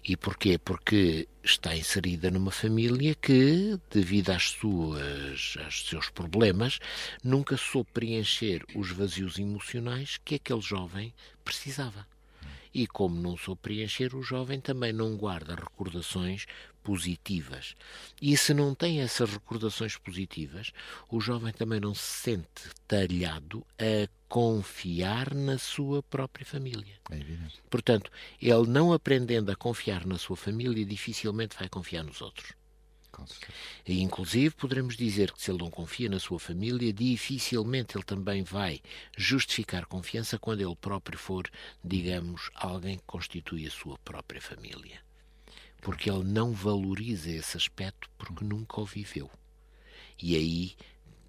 E 0.05 0.17
porquê? 0.17 0.57
Porque 0.57 1.27
está 1.43 1.77
inserida 1.77 2.31
numa 2.31 2.53
família 2.53 3.13
que, 3.13 3.77
devido 3.91 4.31
às 4.31 4.51
suas, 4.51 5.57
aos 5.65 5.85
seus 5.89 6.11
problemas, 6.11 6.79
nunca 7.25 7.57
soube 7.57 7.91
preencher 7.93 8.65
os 8.73 8.93
vazios 8.93 9.37
emocionais 9.37 10.17
que 10.25 10.37
aquele 10.37 10.61
jovem 10.61 11.13
precisava. 11.45 12.07
E 12.73 12.87
como 12.87 13.21
não 13.21 13.37
soube 13.37 13.63
preencher, 13.63 14.15
o 14.15 14.23
jovem 14.23 14.61
também 14.61 14.93
não 14.93 15.17
guarda 15.17 15.57
recordações 15.57 16.47
positivas. 16.91 17.77
E 18.21 18.37
se 18.37 18.53
não 18.53 18.75
tem 18.75 19.01
essas 19.01 19.31
recordações 19.31 19.97
positivas, 19.97 20.73
o 21.09 21.21
jovem 21.21 21.53
também 21.53 21.79
não 21.79 21.95
se 21.95 22.03
sente 22.03 22.69
talhado 22.89 23.65
a 23.79 24.09
confiar 24.29 25.33
na 25.33 25.57
sua 25.57 26.03
própria 26.03 26.45
família. 26.45 26.99
É 27.09 27.15
evidente. 27.15 27.63
Portanto, 27.71 28.11
ele 28.43 28.67
não 28.67 28.93
aprendendo 28.93 29.53
a 29.53 29.55
confiar 29.55 30.05
na 30.05 30.19
sua 30.19 30.37
família, 30.37 30.85
dificilmente 30.85 31.57
vai 31.57 31.69
confiar 31.69 32.03
nos 32.03 32.21
outros. 32.21 32.55
E, 33.87 34.01
inclusive, 34.01 34.53
poderemos 34.57 34.97
dizer 34.97 35.31
que 35.31 35.41
se 35.41 35.53
ele 35.53 35.63
não 35.63 35.71
confia 35.71 36.09
na 36.09 36.19
sua 36.19 36.41
família, 36.41 36.93
dificilmente 36.93 37.97
ele 37.97 38.05
também 38.05 38.43
vai 38.43 38.81
justificar 39.17 39.87
confiança 39.87 40.41
quando 40.41 40.61
ele 40.61 40.75
próprio 40.75 41.17
for, 41.17 41.49
digamos, 41.85 42.51
alguém 42.53 42.97
que 42.97 43.05
constitui 43.07 43.65
a 43.69 43.71
sua 43.71 43.97
própria 43.99 44.41
família. 44.41 45.09
Porque 45.81 46.11
ele 46.11 46.25
não 46.25 46.53
valoriza 46.53 47.31
esse 47.31 47.57
aspecto 47.57 48.11
porque 48.19 48.45
nunca 48.45 48.81
o 48.81 48.85
viveu. 48.85 49.31
E 50.23 50.37
aí 50.37 50.77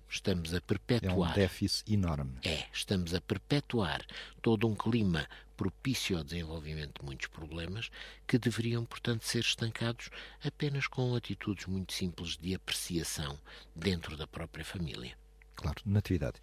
estamos 0.09 0.53
a 0.53 0.61
perpetuar. 0.61 1.29
É 1.29 1.31
um 1.31 1.33
déficit 1.33 1.93
enorme. 1.93 2.37
É, 2.43 2.65
estamos 2.73 3.13
a 3.13 3.21
perpetuar 3.21 4.05
todo 4.41 4.67
um 4.67 4.75
clima 4.75 5.27
propício 5.55 6.17
ao 6.17 6.23
desenvolvimento 6.23 6.99
de 6.99 7.05
muitos 7.05 7.27
problemas 7.27 7.89
que 8.27 8.37
deveriam, 8.37 8.83
portanto, 8.83 9.23
ser 9.23 9.39
estancados 9.39 10.09
apenas 10.43 10.87
com 10.87 11.15
atitudes 11.15 11.67
muito 11.67 11.93
simples 11.93 12.35
de 12.35 12.55
apreciação 12.55 13.39
dentro 13.75 14.17
da 14.17 14.27
própria 14.27 14.65
família. 14.65 15.15
Claro, 15.55 15.79
natividade. 15.85 16.39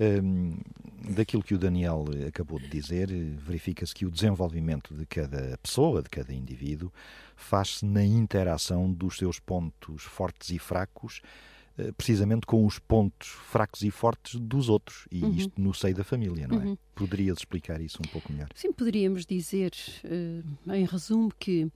Hum, 0.00 0.56
daquilo 1.10 1.42
que 1.42 1.54
o 1.54 1.58
Daniel 1.58 2.04
acabou 2.26 2.58
de 2.58 2.68
dizer, 2.68 3.08
verifica-se 3.36 3.94
que 3.94 4.06
o 4.06 4.10
desenvolvimento 4.10 4.94
de 4.94 5.04
cada 5.06 5.58
pessoa, 5.58 6.02
de 6.02 6.08
cada 6.08 6.32
indivíduo, 6.32 6.92
faz-se 7.34 7.84
na 7.84 8.04
interação 8.04 8.92
dos 8.92 9.16
seus 9.16 9.40
pontos 9.40 10.02
fortes 10.04 10.50
e 10.50 10.58
fracos 10.58 11.20
eh, 11.78 11.92
precisamente 11.92 12.44
com 12.44 12.66
os 12.66 12.80
pontos 12.80 13.28
fracos 13.28 13.82
e 13.82 13.90
fortes 13.90 14.40
dos 14.40 14.68
outros, 14.68 15.06
e 15.12 15.22
uhum. 15.22 15.30
isto 15.30 15.60
no 15.60 15.72
seio 15.72 15.94
da 15.94 16.02
família, 16.02 16.48
não 16.48 16.60
é? 16.60 16.64
Uhum. 16.64 16.78
Poderias 16.92 17.38
explicar 17.38 17.80
isso 17.80 17.98
um 18.04 18.08
pouco 18.08 18.32
melhor? 18.32 18.48
Sim, 18.52 18.72
poderíamos 18.72 19.24
dizer, 19.24 19.72
uh, 20.04 20.72
em 20.74 20.84
resumo, 20.84 21.32
que 21.38 21.64
uh, 21.64 21.70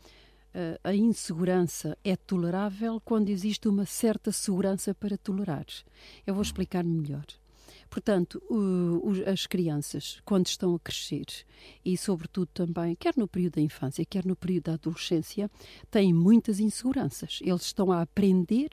a 0.82 0.92
insegurança 0.92 1.96
é 2.02 2.16
tolerável 2.16 3.00
quando 3.04 3.28
existe 3.28 3.68
uma 3.68 3.86
certa 3.86 4.32
segurança 4.32 4.92
para 4.92 5.16
tolerar. 5.16 5.66
Eu 6.26 6.34
vou 6.34 6.40
uhum. 6.40 6.42
explicar 6.42 6.82
melhor. 6.82 7.24
Portanto, 7.92 8.42
o, 8.48 9.12
as 9.30 9.46
crianças, 9.46 10.18
quando 10.24 10.46
estão 10.46 10.74
a 10.74 10.80
crescer, 10.80 11.26
e 11.84 11.94
sobretudo 11.94 12.46
também, 12.46 12.94
quer 12.94 13.12
no 13.18 13.28
período 13.28 13.56
da 13.56 13.60
infância, 13.60 14.02
quer 14.02 14.24
no 14.24 14.34
período 14.34 14.64
da 14.64 14.72
adolescência, 14.72 15.50
têm 15.90 16.10
muitas 16.10 16.58
inseguranças. 16.58 17.40
Eles 17.42 17.60
estão 17.60 17.92
a 17.92 18.00
aprender 18.00 18.70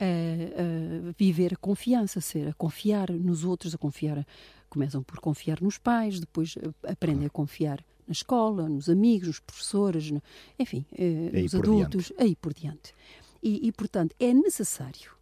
a, 0.00 0.04
a 0.04 1.12
viver 1.16 1.54
a 1.54 1.56
confiança, 1.56 2.18
a 2.18 2.22
ser, 2.22 2.48
a 2.48 2.52
confiar 2.52 3.12
nos 3.12 3.44
outros, 3.44 3.76
a 3.76 3.78
confiar, 3.78 4.26
começam 4.68 5.04
por 5.04 5.20
confiar 5.20 5.60
nos 5.60 5.78
pais, 5.78 6.18
depois 6.18 6.56
aprendem 6.82 7.26
a 7.26 7.30
confiar 7.30 7.78
na 8.08 8.12
escola, 8.12 8.68
nos 8.68 8.88
amigos, 8.88 9.28
nos 9.28 9.38
professores, 9.38 10.12
enfim, 10.58 10.84
eh, 10.98 11.42
nos 11.42 11.54
adultos, 11.54 12.06
diante. 12.06 12.22
aí 12.24 12.34
por 12.34 12.52
diante. 12.52 12.92
E, 13.40 13.68
e, 13.68 13.70
portanto, 13.70 14.16
é 14.18 14.34
necessário, 14.34 15.12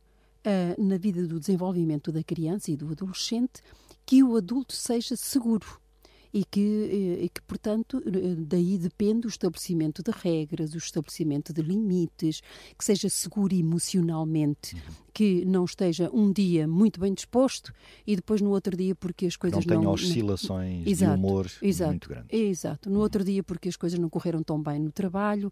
na 0.78 0.96
vida 0.96 1.26
do 1.26 1.40
desenvolvimento 1.40 2.12
da 2.12 2.22
criança 2.22 2.70
e 2.70 2.76
do 2.76 2.90
adolescente, 2.90 3.62
que 4.04 4.22
o 4.22 4.36
adulto 4.36 4.74
seja 4.74 5.16
seguro 5.16 5.80
e 6.36 6.44
que, 6.44 6.60
eh, 6.60 7.24
e 7.24 7.28
que, 7.30 7.40
portanto, 7.40 8.02
eh, 8.04 8.34
daí 8.36 8.76
depende 8.76 9.26
o 9.26 9.30
estabelecimento 9.30 10.02
de 10.02 10.10
regras, 10.10 10.74
o 10.74 10.76
estabelecimento 10.76 11.50
de 11.50 11.62
limites, 11.62 12.42
que 12.76 12.84
seja 12.84 13.08
seguro 13.08 13.54
emocionalmente, 13.54 14.74
uhum. 14.74 14.80
que 15.14 15.46
não 15.46 15.64
esteja 15.64 16.10
um 16.12 16.30
dia 16.30 16.68
muito 16.68 17.00
bem 17.00 17.14
disposto 17.14 17.72
e 18.06 18.14
depois 18.14 18.42
no 18.42 18.50
outro 18.50 18.76
dia 18.76 18.94
porque 18.94 19.24
as 19.24 19.34
coisas 19.34 19.64
não... 19.64 19.76
Não 19.76 19.80
tenha 19.80 19.90
oscilações 19.94 20.86
exato, 20.86 21.18
de 21.18 21.26
humor 21.26 21.50
exato, 21.62 21.90
muito 21.90 22.08
grandes. 22.10 22.28
Exato. 22.38 22.90
No 22.90 22.96
uhum. 22.96 23.02
outro 23.02 23.24
dia 23.24 23.42
porque 23.42 23.70
as 23.70 23.76
coisas 23.76 23.98
não 23.98 24.10
correram 24.10 24.42
tão 24.42 24.62
bem 24.62 24.78
no 24.78 24.92
trabalho, 24.92 25.50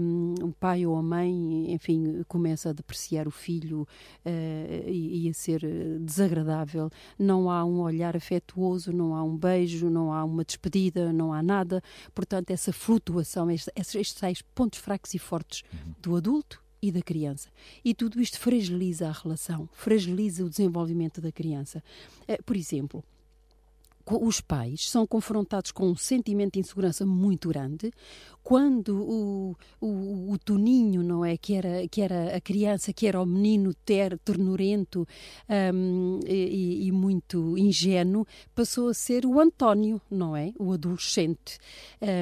um, 0.00 0.46
o 0.46 0.52
pai 0.52 0.86
ou 0.86 0.96
a 0.96 1.02
mãe, 1.02 1.74
enfim, 1.74 2.22
começa 2.26 2.70
a 2.70 2.72
depreciar 2.72 3.28
o 3.28 3.30
filho 3.30 3.82
uh, 3.82 4.88
e, 4.88 5.26
e 5.26 5.28
a 5.28 5.34
ser 5.34 5.60
desagradável. 6.00 6.88
Não 7.18 7.50
há 7.50 7.66
um 7.66 7.80
olhar 7.80 8.16
afetuoso, 8.16 8.94
não 8.94 9.14
há 9.14 9.22
um 9.22 9.36
beijo, 9.36 9.90
não 9.90 10.05
há 10.12 10.24
uma 10.24 10.44
despedida, 10.44 11.12
não 11.12 11.32
há 11.32 11.42
nada. 11.42 11.82
Portanto, 12.14 12.50
essa 12.50 12.72
flutuação, 12.72 13.50
estes, 13.50 13.70
estes 13.76 14.18
seis 14.18 14.42
pontos 14.54 14.78
fracos 14.78 15.14
e 15.14 15.18
fortes 15.18 15.62
uhum. 15.72 15.94
do 16.00 16.16
adulto 16.16 16.62
e 16.82 16.92
da 16.92 17.02
criança. 17.02 17.48
E 17.84 17.94
tudo 17.94 18.20
isto 18.20 18.38
fragiliza 18.38 19.08
a 19.08 19.12
relação, 19.12 19.68
fragiliza 19.72 20.44
o 20.44 20.50
desenvolvimento 20.50 21.20
da 21.20 21.32
criança. 21.32 21.82
Eh, 22.28 22.38
por 22.44 22.56
exemplo, 22.56 23.04
os 24.08 24.40
pais 24.40 24.88
são 24.88 25.06
confrontados 25.06 25.72
com 25.72 25.88
um 25.88 25.96
sentimento 25.96 26.54
de 26.54 26.60
insegurança 26.60 27.04
muito 27.04 27.48
grande 27.48 27.92
quando 28.46 29.02
o, 29.02 29.56
o, 29.80 30.32
o 30.32 30.38
Toninho, 30.38 31.02
não 31.02 31.24
é, 31.24 31.36
que 31.36 31.52
era, 31.54 31.88
que 31.88 32.00
era 32.00 32.36
a 32.36 32.40
criança, 32.40 32.92
que 32.92 33.08
era 33.08 33.20
o 33.20 33.26
menino 33.26 33.74
ter, 33.74 34.16
ternurento 34.20 35.04
um, 35.74 36.20
e, 36.24 36.86
e, 36.86 36.92
muito 36.92 37.58
ingênuo, 37.58 38.24
passou 38.54 38.88
a 38.88 38.94
ser 38.94 39.26
o 39.26 39.40
António, 39.40 40.00
não 40.08 40.36
é? 40.36 40.52
O 40.60 40.72
adolescente, 40.72 41.58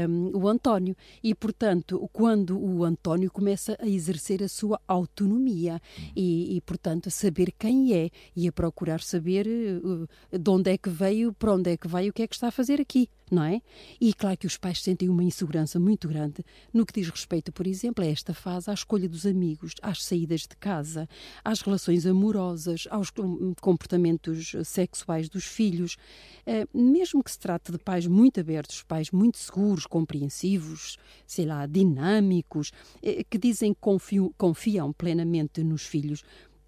um, 0.08 0.30
o 0.34 0.48
António. 0.48 0.96
E, 1.22 1.34
portanto, 1.34 2.08
quando 2.10 2.58
o 2.58 2.84
António 2.84 3.30
começa 3.30 3.76
a 3.78 3.86
exercer 3.86 4.42
a 4.42 4.48
sua 4.48 4.80
autonomia 4.88 5.78
e, 6.16 6.56
e 6.56 6.60
portanto, 6.62 7.08
a 7.08 7.10
saber 7.10 7.52
quem 7.52 7.92
é 7.92 8.08
e 8.34 8.48
a 8.48 8.52
procurar 8.52 9.02
saber 9.02 9.46
uh, 9.46 10.08
de 10.38 10.50
onde 10.50 10.70
é 10.70 10.78
que 10.78 10.88
veio, 10.88 11.34
para 11.34 11.52
onde 11.52 11.70
é 11.70 11.73
que 11.76 11.88
vai, 11.88 12.08
o 12.08 12.12
que 12.12 12.22
é 12.22 12.26
que 12.26 12.34
está 12.34 12.48
a 12.48 12.52
fazer 12.52 12.80
aqui 12.80 13.08
não 13.30 13.42
é? 13.42 13.60
E 14.00 14.12
claro 14.12 14.36
que 14.36 14.46
os 14.46 14.56
pais 14.56 14.82
sentem 14.82 15.08
uma 15.08 15.24
insegurança 15.24 15.78
muito 15.78 16.06
grande 16.06 16.44
no 16.72 16.84
que 16.84 16.92
diz 16.92 17.08
respeito, 17.08 17.52
por 17.52 17.66
exemplo, 17.66 18.04
a 18.04 18.06
esta 18.06 18.34
fase, 18.34 18.70
à 18.70 18.74
escolha 18.74 19.08
dos 19.08 19.26
amigos, 19.26 19.74
às 19.82 20.04
saídas 20.04 20.42
de 20.42 20.56
casa, 20.56 21.08
às 21.44 21.60
relações 21.60 22.06
amorosas, 22.06 22.86
aos 22.90 23.10
comportamentos 23.60 24.54
sexuais 24.64 25.28
dos 25.28 25.44
filhos. 25.44 25.96
Eh, 26.46 26.66
mesmo 26.72 27.22
que 27.22 27.30
se 27.30 27.38
trate 27.38 27.72
de 27.72 27.78
pais 27.78 28.06
muito 28.06 28.40
abertos, 28.40 28.82
pais 28.82 29.10
muito 29.10 29.38
seguros, 29.38 29.86
compreensivos, 29.86 30.96
sei 31.26 31.46
lá, 31.46 31.66
dinâmicos, 31.66 32.70
eh, 33.02 33.24
que 33.28 33.38
dizem 33.38 33.72
que 33.72 33.80
confiam, 33.80 34.32
confiam 34.36 34.92
plenamente 34.92 35.62
nos 35.62 35.82
filhos, 35.82 36.22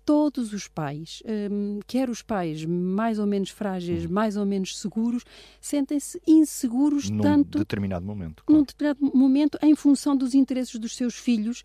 todos 0.06 0.52
os 0.52 0.68
pais, 0.68 1.20
um, 1.50 1.80
quer 1.84 2.08
os 2.08 2.22
pais 2.22 2.64
mais 2.64 3.18
ou 3.18 3.26
menos 3.26 3.50
frágeis, 3.50 4.06
hum. 4.06 4.08
mais 4.08 4.36
ou 4.36 4.46
menos 4.46 4.78
seguros, 4.78 5.24
sentem-se 5.60 6.22
inseguros 6.24 7.10
num 7.10 7.20
tanto 7.20 7.58
determinado 7.58 8.06
momento, 8.06 8.44
claro. 8.46 8.60
num 8.60 8.64
determinado 8.64 9.18
momento 9.18 9.58
em 9.60 9.74
função 9.74 10.16
dos 10.16 10.32
interesses 10.32 10.76
dos 10.76 10.94
seus 10.94 11.16
filhos, 11.16 11.64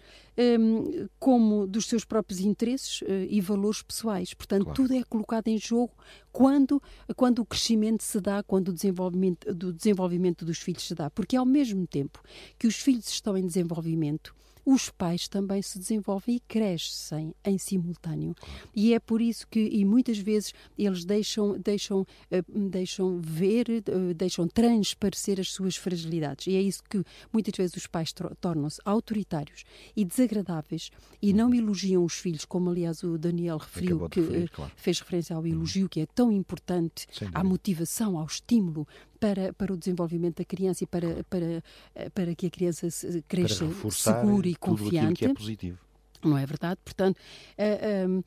um, 0.60 1.08
como 1.20 1.68
dos 1.68 1.86
seus 1.86 2.04
próprios 2.04 2.40
interesses 2.40 3.02
uh, 3.04 3.06
e 3.30 3.40
valores 3.40 3.84
pessoais. 3.84 4.34
Portanto, 4.34 4.64
claro. 4.64 4.76
tudo 4.76 4.96
é 4.96 5.04
colocado 5.04 5.48
em 5.48 5.60
jogo 5.60 5.94
quando 6.32 6.82
quando 7.16 7.40
o 7.40 7.46
crescimento 7.46 8.04
se 8.04 8.20
dá, 8.20 8.42
quando 8.42 8.70
o 8.70 8.74
desenvolvimento 8.74 9.54
do 9.54 9.72
desenvolvimento 9.72 10.44
dos 10.44 10.58
filhos 10.58 10.88
se 10.88 10.96
dá, 10.96 11.12
porque 11.12 11.36
ao 11.36 11.46
mesmo 11.46 11.86
tempo 11.86 12.20
que 12.58 12.66
os 12.66 12.78
filhos 12.78 13.08
estão 13.08 13.38
em 13.38 13.46
desenvolvimento 13.46 14.34
os 14.66 14.90
pais 14.90 15.28
também 15.28 15.62
se 15.62 15.80
desenvolvem 15.80 16.36
e 16.36 16.40
crescem 16.40 17.34
em 17.44 17.58
simultâneo. 17.58 18.36
E 18.76 18.94
é 18.94 19.00
por 19.00 19.22
isso 19.22 19.48
que, 19.48 19.60
e 19.60 19.84
muitas 19.84 20.18
vezes, 20.18 20.54
eles 20.78 21.04
deixam, 21.06 21.58
deixam, 21.60 22.06
eh, 22.30 22.44
deixam 22.48 23.20
ver, 23.22 23.68
eh, 23.70 24.14
deixam 24.16 24.48
transparecer 24.48 25.40
as 25.40 25.52
suas 25.52 25.76
fragilidades. 25.76 26.48
E 26.48 26.56
é 26.56 26.62
isso 26.62 26.84
que 26.90 27.04
muitas 27.32 27.54
vezes 27.56 27.76
os 27.76 27.88
pais 27.88 28.14
tornam-se 28.40 28.80
autoritários 28.86 29.64
e 29.96 30.06
desagradáveis 30.06 30.92
e 31.22 31.34
não 31.34 31.54
elogiam 31.54 32.04
os 32.04 32.14
filhos, 32.14 32.46
como 32.46 32.70
aliás 32.70 33.04
o 33.04 33.18
Daniel 33.18 33.58
referiu, 33.58 34.10
que 34.10 34.22
referir, 34.22 34.50
claro. 34.50 34.72
fez 34.76 35.00
referência 35.00 35.36
ao 35.36 35.46
elogio, 35.46 35.90
que 35.90 36.02
é 36.02 36.06
tão 36.06 36.32
importante 36.32 37.08
à 37.34 37.44
motivação, 37.44 38.18
ao 38.18 38.26
estímulo 38.26 38.88
para, 39.22 39.54
para 39.54 39.72
o 39.72 39.78
desenvolvimento 39.78 40.38
da 40.38 40.46
criança 40.46 40.84
e 40.84 40.88
para, 40.88 41.24
para, 41.30 41.64
para 42.12 42.34
que 42.34 42.48
a 42.48 42.50
criança 42.50 42.88
cresça 43.28 43.66
segura 43.92 44.48
e 44.48 44.56
confiante. 44.56 45.20
que 45.20 45.26
é 45.26 45.34
positivo. 45.34 45.78
Não 46.24 46.38
é 46.38 46.46
verdade? 46.46 46.80
Portanto, 46.84 47.18
uh, 47.18 48.24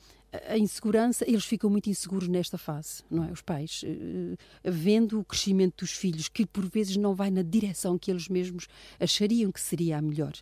a 0.49 0.59
insegurança, 0.59 1.25
eles 1.29 1.45
ficam 1.45 1.71
muito 1.71 1.89
inseguros 1.89 2.29
nesta 2.29 2.59
fase, 2.59 3.03
não 3.11 3.25
é? 3.25 3.31
Os 3.31 3.41
pais, 3.41 3.83
uh, 3.85 4.37
vendo 4.65 5.21
o 5.21 5.25
crescimento 5.25 5.85
dos 5.85 5.93
filhos, 5.93 6.29
que 6.29 6.47
por 6.47 6.69
vezes 6.69 6.97
não 6.97 7.15
vai 7.15 7.31
na 7.31 7.43
direção 7.43 7.99
que 7.99 8.11
eles 8.11 8.29
mesmos 8.29 8.67
achariam 8.99 9.51
que 9.51 9.61
seria 9.61 9.99
a 9.99 10.03
melhor. 10.03 10.33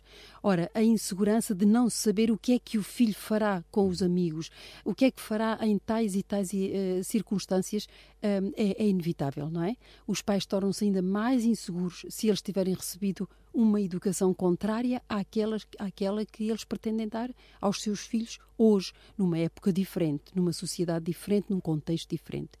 Ora, 0.45 0.69
a 0.73 0.83
insegurança 0.83 1.55
de 1.55 1.65
não 1.65 1.89
saber 1.89 2.29
o 2.29 2.37
que 2.37 2.51
é 2.51 2.59
que 2.59 2.77
o 2.77 2.83
filho 2.83 3.13
fará 3.15 3.63
com 3.71 3.87
os 3.87 4.03
amigos, 4.03 4.51
o 4.83 4.93
que 4.93 5.05
é 5.05 5.11
que 5.11 5.21
fará 5.21 5.57
em 5.61 5.77
tais 5.77 6.15
e 6.15 6.21
tais 6.21 6.51
uh, 6.51 7.01
circunstâncias, 7.01 7.85
uh, 7.85 8.53
é, 8.57 8.83
é 8.83 8.85
inevitável, 8.85 9.49
não 9.49 9.63
é? 9.63 9.77
Os 10.05 10.21
pais 10.21 10.45
tornam-se 10.45 10.83
ainda 10.83 11.01
mais 11.01 11.45
inseguros 11.45 12.05
se 12.09 12.27
eles 12.27 12.41
tiverem 12.41 12.73
recebido 12.73 13.29
uma 13.53 13.79
educação 13.79 14.33
contrária 14.33 15.01
àquela, 15.07 15.55
àquela 15.79 16.25
que 16.25 16.49
eles 16.49 16.65
pretendem 16.65 17.07
dar 17.07 17.31
aos 17.61 17.81
seus 17.81 18.01
filhos 18.01 18.37
hoje, 18.57 18.91
numa 19.17 19.37
época 19.37 19.71
diferente, 19.71 20.23
numa 20.35 20.51
sociedade 20.51 21.05
diferente, 21.05 21.45
num 21.51 21.61
contexto 21.61 22.09
diferente. 22.09 22.51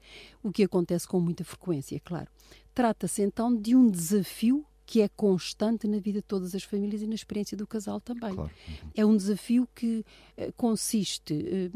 O 0.41 0.53
que 0.53 0.63
acontece 0.63 1.05
com 1.05 1.19
muita 1.19 1.43
frequência, 1.43 1.99
claro. 1.99 2.29
Trata-se 2.73 3.23
então 3.23 3.53
de 3.53 3.75
um 3.75 3.89
desafio 3.89 4.65
que 4.85 5.01
é 5.01 5.07
constante 5.07 5.87
na 5.87 5.99
vida 5.99 6.19
de 6.19 6.27
todas 6.27 6.53
as 6.53 6.63
famílias 6.63 7.01
e 7.01 7.07
na 7.07 7.15
experiência 7.15 7.57
do 7.57 7.65
casal 7.65 8.01
também. 8.01 8.33
Claro. 8.33 8.51
É 8.95 9.05
um 9.05 9.15
desafio 9.15 9.67
que 9.73 10.05
eh, 10.35 10.51
consiste 10.57 11.33
eh, 11.33 11.71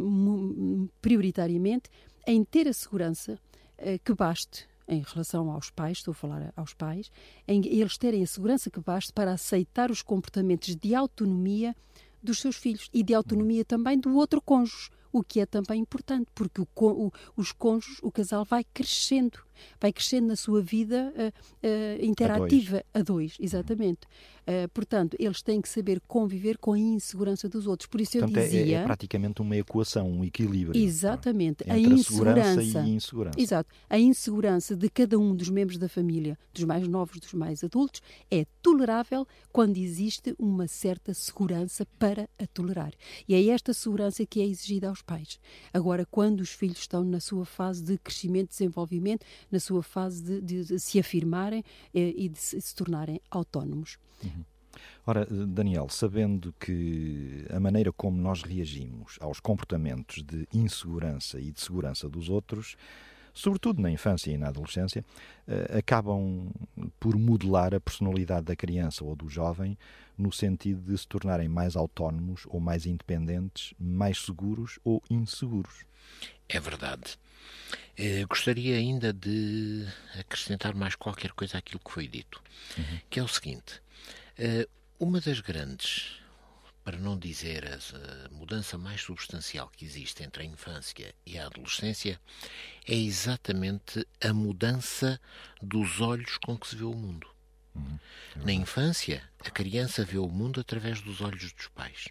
prioritariamente 1.01 1.89
em 2.25 2.43
ter 2.43 2.67
a 2.67 2.73
segurança 2.73 3.39
eh, 3.77 3.97
que 3.97 4.13
baste 4.13 4.67
em 4.87 5.01
relação 5.01 5.51
aos 5.51 5.69
pais, 5.69 5.97
estou 5.97 6.11
a 6.13 6.15
falar 6.15 6.53
aos 6.55 6.73
pais, 6.73 7.11
em 7.47 7.61
eles 7.65 7.97
terem 7.97 8.23
a 8.23 8.27
segurança 8.27 8.69
que 8.69 8.79
basta 8.79 9.11
para 9.13 9.33
aceitar 9.33 9.91
os 9.91 10.01
comportamentos 10.01 10.75
de 10.75 10.95
autonomia 10.95 11.75
dos 12.23 12.39
seus 12.39 12.55
filhos 12.55 12.89
e 12.93 13.03
de 13.03 13.13
autonomia 13.13 13.65
também 13.65 13.99
do 13.99 14.15
outro 14.15 14.41
cônjuge, 14.41 14.89
o 15.11 15.23
que 15.23 15.39
é 15.39 15.45
também 15.45 15.81
importante, 15.81 16.27
porque 16.33 16.61
o, 16.61 16.67
o, 16.75 17.11
os 17.35 17.51
cônjuges, 17.51 17.99
o 18.01 18.11
casal 18.11 18.45
vai 18.45 18.63
crescendo 18.63 19.46
vai 19.79 19.91
crescendo 19.91 20.27
na 20.27 20.35
sua 20.35 20.61
vida 20.61 21.13
uh, 21.15 21.67
uh, 21.67 22.05
interativa 22.05 22.83
a 22.93 22.99
dois. 22.99 23.01
a 23.01 23.01
dois, 23.01 23.37
exatamente. 23.39 24.01
Uh, 24.47 24.69
portanto, 24.73 25.17
eles 25.19 25.41
têm 25.41 25.59
que 25.59 25.67
saber 25.67 26.01
conviver 26.07 26.57
com 26.57 26.71
a 26.71 26.79
insegurança 26.79 27.49
dos 27.49 27.67
outros. 27.67 27.85
Por 27.89 27.99
isso 27.99 28.13
portanto, 28.13 28.37
eu 28.37 28.43
dizia. 28.43 28.77
É, 28.77 28.81
é, 28.81 28.83
praticamente 28.85 29.41
uma 29.41 29.57
equação, 29.57 30.09
um 30.09 30.23
equilíbrio. 30.23 30.81
Exatamente. 30.81 31.65
É? 31.67 31.73
A 31.73 31.77
insegurança. 31.77 32.79
A 32.79 32.87
e 32.87 32.91
insegurança. 32.91 33.41
Exato. 33.41 33.69
A 33.89 33.99
insegurança 33.99 34.73
de 34.73 34.89
cada 34.89 35.19
um 35.19 35.35
dos 35.35 35.49
membros 35.49 35.77
da 35.77 35.89
família, 35.89 36.39
dos 36.53 36.63
mais 36.63 36.87
novos, 36.87 37.19
dos 37.19 37.33
mais 37.33 37.61
adultos, 37.61 38.01
é 38.31 38.45
tolerável 38.61 39.27
quando 39.51 39.75
existe 39.77 40.33
uma 40.39 40.65
certa 40.65 41.13
segurança 41.13 41.85
para 41.99 42.29
a 42.39 42.47
tolerar. 42.47 42.93
E 43.27 43.35
é 43.35 43.47
esta 43.47 43.73
segurança 43.73 44.25
que 44.25 44.39
é 44.39 44.45
exigida 44.45 44.87
aos 44.87 45.01
pais. 45.01 45.39
Agora, 45.73 46.05
quando 46.09 46.39
os 46.39 46.51
filhos 46.51 46.77
estão 46.77 47.03
na 47.03 47.19
sua 47.19 47.45
fase 47.45 47.83
de 47.83 47.97
crescimento, 47.97 48.51
desenvolvimento, 48.51 49.25
na 49.51 49.59
sua 49.59 49.83
fase 49.83 50.23
de, 50.23 50.41
de, 50.41 50.65
de 50.65 50.79
se 50.79 50.99
afirmarem 50.99 51.63
eh, 51.93 52.13
e 52.15 52.29
de 52.29 52.39
se, 52.39 52.59
se, 52.61 52.75
tornarem 52.75 53.21
autónomos. 53.29 53.97
Uhum. 54.23 54.43
Ora, 55.05 55.25
Daniel, 55.25 55.87
sabendo 55.89 56.53
que 56.59 57.45
a 57.49 57.59
maneira 57.59 57.91
como 57.91 58.21
nós 58.21 58.43
reagimos 58.43 59.17
aos 59.21 59.39
comportamentos 59.39 60.21
de 60.23 60.47
insegurança 60.53 61.39
e 61.39 61.51
de 61.51 61.61
segurança 61.61 62.09
dos 62.09 62.29
outros, 62.29 62.75
sobretudo 63.33 63.81
na 63.81 63.89
infância 63.89 64.31
e 64.31 64.37
na 64.37 64.49
adolescência, 64.49 65.05
eh, 65.47 65.77
acabam 65.77 66.51
por 66.99 67.17
modelar 67.17 67.73
a 67.73 67.79
personalidade 67.79 68.47
da 68.47 68.55
criança 68.55 69.03
ou 69.05 69.15
do 69.15 69.29
jovem 69.29 69.77
no 70.17 70.31
sentido 70.31 70.81
de 70.81 70.97
se 70.97 71.07
tornarem 71.07 71.47
mais 71.47 71.75
autónomos 71.75 72.43
ou 72.47 72.59
mais 72.59 72.85
independentes, 72.85 73.73
mais 73.79 74.25
seguros 74.25 74.79
ou 74.83 75.01
inseguros. 75.09 75.85
É 76.49 76.59
verdade. 76.59 77.17
Eh, 77.97 78.25
gostaria 78.25 78.77
ainda 78.77 79.11
de 79.11 79.87
acrescentar 80.19 80.75
mais 80.75 80.93
qualquer 80.93 81.31
coisa 81.31 81.57
àquilo 81.57 81.79
que 81.79 81.91
foi 81.91 82.07
dito, 82.07 82.41
uhum. 82.77 82.99
que 83.09 83.19
é 83.19 83.23
o 83.23 83.27
seguinte: 83.27 83.81
eh, 84.37 84.67
uma 84.99 85.19
das 85.19 85.39
grandes, 85.39 86.19
para 86.83 86.97
não 86.97 87.17
dizer 87.17 87.65
a 87.65 88.29
mudança 88.29 88.77
mais 88.77 89.01
substancial 89.01 89.67
que 89.69 89.83
existe 89.83 90.23
entre 90.23 90.43
a 90.43 90.45
infância 90.45 91.13
e 91.25 91.39
a 91.39 91.47
adolescência, 91.47 92.21
é 92.87 92.95
exatamente 92.95 94.07
a 94.21 94.31
mudança 94.31 95.19
dos 95.59 95.99
olhos 95.99 96.37
com 96.37 96.55
que 96.55 96.67
se 96.67 96.75
vê 96.75 96.83
o 96.83 96.93
mundo. 96.93 97.27
Uhum. 97.73 97.99
Na 98.37 98.53
infância, 98.53 99.27
a 99.39 99.49
criança 99.49 100.05
vê 100.05 100.19
o 100.19 100.27
mundo 100.27 100.59
através 100.59 101.01
dos 101.01 101.19
olhos 101.21 101.51
dos 101.51 101.67
pais 101.69 102.09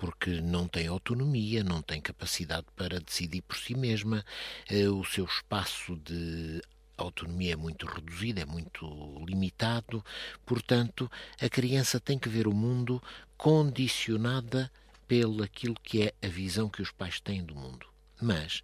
porque 0.00 0.40
não 0.40 0.66
tem 0.66 0.86
autonomia, 0.86 1.62
não 1.62 1.82
tem 1.82 2.00
capacidade 2.00 2.66
para 2.74 2.98
decidir 2.98 3.42
por 3.42 3.58
si 3.58 3.74
mesma, 3.76 4.24
eh, 4.70 4.88
o 4.88 5.04
seu 5.04 5.26
espaço 5.26 5.94
de 5.96 6.62
autonomia 6.96 7.52
é 7.52 7.56
muito 7.56 7.84
reduzido, 7.84 8.40
é 8.40 8.46
muito 8.46 8.86
limitado, 9.26 10.02
portanto, 10.46 11.10
a 11.38 11.50
criança 11.50 12.00
tem 12.00 12.18
que 12.18 12.30
ver 12.30 12.48
o 12.48 12.54
mundo 12.54 13.02
condicionada 13.36 14.72
pelo 15.06 15.42
aquilo 15.42 15.74
que 15.82 16.04
é 16.04 16.14
a 16.26 16.28
visão 16.28 16.70
que 16.70 16.80
os 16.80 16.90
pais 16.90 17.20
têm 17.20 17.44
do 17.44 17.54
mundo. 17.54 17.86
Mas, 18.18 18.62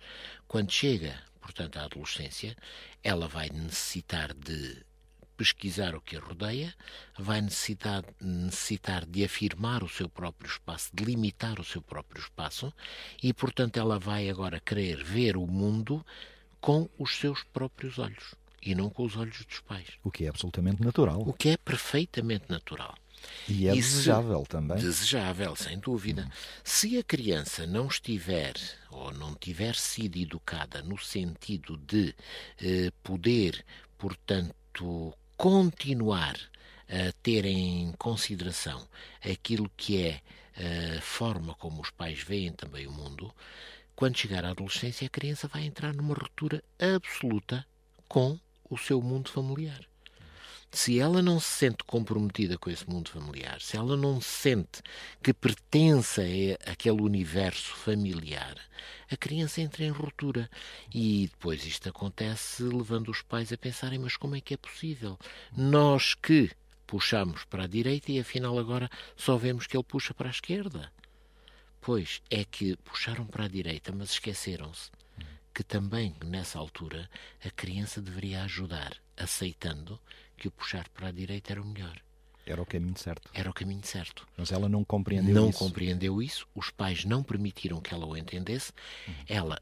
quando 0.48 0.72
chega, 0.72 1.22
portanto, 1.38 1.76
à 1.76 1.84
adolescência, 1.84 2.56
ela 3.02 3.28
vai 3.28 3.50
necessitar 3.50 4.32
de 4.32 4.82
pesquisar 5.36 5.94
o 5.94 6.00
que 6.00 6.16
a 6.16 6.20
rodeia, 6.20 6.74
vai 7.18 7.40
necessitar, 7.40 8.04
necessitar 8.20 9.04
de 9.06 9.24
afirmar 9.24 9.82
o 9.82 9.88
seu 9.88 10.08
próprio 10.08 10.50
espaço, 10.50 10.90
de 10.92 11.04
limitar 11.04 11.60
o 11.60 11.64
seu 11.64 11.82
próprio 11.82 12.20
espaço, 12.20 12.72
e, 13.22 13.32
portanto, 13.32 13.76
ela 13.78 13.98
vai 13.98 14.28
agora 14.30 14.60
querer 14.60 15.02
ver 15.04 15.36
o 15.36 15.46
mundo 15.46 16.04
com 16.60 16.88
os 16.98 17.16
seus 17.16 17.42
próprios 17.44 17.98
olhos 17.98 18.34
e 18.62 18.74
não 18.74 18.90
com 18.90 19.04
os 19.04 19.16
olhos 19.16 19.44
dos 19.44 19.60
pais. 19.60 19.86
O 20.02 20.10
que 20.10 20.24
é 20.24 20.28
absolutamente 20.28 20.82
natural. 20.82 21.20
O 21.20 21.32
que 21.32 21.50
é 21.50 21.56
perfeitamente 21.56 22.46
natural. 22.48 22.94
E 23.48 23.66
é 23.68 23.74
E 23.74 23.82
se- 23.82 23.88
desejável 23.90 24.44
também. 24.46 24.76
Desejável, 24.76 25.54
sem 25.56 25.78
dúvida. 25.78 26.28
Se 26.64 26.98
a 26.98 27.02
criança 27.02 27.66
não 27.66 27.86
estiver 27.86 28.54
ou 28.90 29.12
não 29.12 29.34
tiver 29.34 29.74
sido 29.74 30.16
educada 30.18 30.82
no 30.82 30.98
sentido 30.98 31.76
de 31.78 32.14
eh, 32.60 32.90
poder, 33.02 33.64
portanto, 33.96 35.14
continuar 35.36 36.36
a 36.88 37.12
ter 37.22 37.44
em 37.44 37.92
consideração 37.98 38.86
aquilo 39.20 39.70
que 39.76 40.02
é 40.02 40.20
a 40.96 41.00
forma 41.00 41.54
como 41.54 41.82
os 41.82 41.90
pais 41.90 42.20
veem 42.20 42.52
também 42.52 42.86
o 42.86 42.92
mundo, 42.92 43.32
quando 43.94 44.16
chegar 44.16 44.44
à 44.44 44.50
adolescência, 44.50 45.06
a 45.06 45.10
criança 45.10 45.48
vai 45.48 45.64
entrar 45.64 45.92
numa 45.94 46.14
ruptura 46.14 46.62
absoluta 46.78 47.66
com 48.08 48.38
o 48.68 48.78
seu 48.78 49.00
mundo 49.02 49.30
familiar. 49.30 49.80
Se 50.76 51.00
ela 51.00 51.22
não 51.22 51.40
se 51.40 51.46
sente 51.46 51.82
comprometida 51.84 52.58
com 52.58 52.68
esse 52.68 52.86
mundo 52.86 53.08
familiar, 53.08 53.62
se 53.62 53.78
ela 53.78 53.96
não 53.96 54.20
sente 54.20 54.82
que 55.22 55.32
pertence 55.32 56.20
a 56.66 56.72
aquele 56.72 57.00
universo 57.00 57.74
familiar, 57.76 58.60
a 59.10 59.16
criança 59.16 59.62
entra 59.62 59.84
em 59.84 59.88
ruptura. 59.88 60.50
E 60.94 61.28
depois 61.28 61.64
isto 61.64 61.88
acontece 61.88 62.62
levando 62.62 63.10
os 63.10 63.22
pais 63.22 63.50
a 63.54 63.56
pensarem: 63.56 63.98
mas 63.98 64.18
como 64.18 64.36
é 64.36 64.40
que 64.42 64.52
é 64.52 64.56
possível? 64.58 65.18
Nós 65.56 66.12
que 66.12 66.50
puxamos 66.86 67.42
para 67.44 67.64
a 67.64 67.66
direita 67.66 68.12
e 68.12 68.20
afinal 68.20 68.58
agora 68.58 68.90
só 69.16 69.38
vemos 69.38 69.66
que 69.66 69.78
ele 69.78 69.82
puxa 69.82 70.12
para 70.12 70.28
a 70.28 70.30
esquerda. 70.30 70.92
Pois 71.80 72.20
é 72.30 72.44
que 72.44 72.76
puxaram 72.84 73.24
para 73.24 73.46
a 73.46 73.48
direita, 73.48 73.92
mas 73.92 74.10
esqueceram-se 74.10 74.90
que 75.54 75.64
também 75.64 76.14
nessa 76.22 76.58
altura 76.58 77.08
a 77.42 77.48
criança 77.48 78.02
deveria 78.02 78.42
ajudar, 78.42 78.94
aceitando 79.16 79.98
que 80.36 80.48
o 80.48 80.50
puxar 80.50 80.88
para 80.90 81.08
a 81.08 81.12
direita 81.12 81.52
era 81.52 81.62
o 81.62 81.64
melhor, 81.66 81.96
Era 82.46 82.60
o 82.62 82.66
caminho 82.66 82.96
certo. 82.96 83.28
era 83.34 83.50
o 83.50 83.54
caminho 83.54 83.84
certo. 83.84 84.26
Mas 84.36 84.52
ela 84.52 84.68
não 84.68 84.84
compreendeu 84.84 85.34
não 85.34 85.50
isso. 85.50 85.58
compreendeu 85.58 86.22
isso, 86.22 86.46
os 86.54 86.70
pais 86.70 87.04
não 87.04 87.22
permitiram 87.22 87.80
que 87.80 87.92
ela 87.94 88.06
o 88.06 88.16
entendesse, 88.16 88.72
ela 89.26 89.60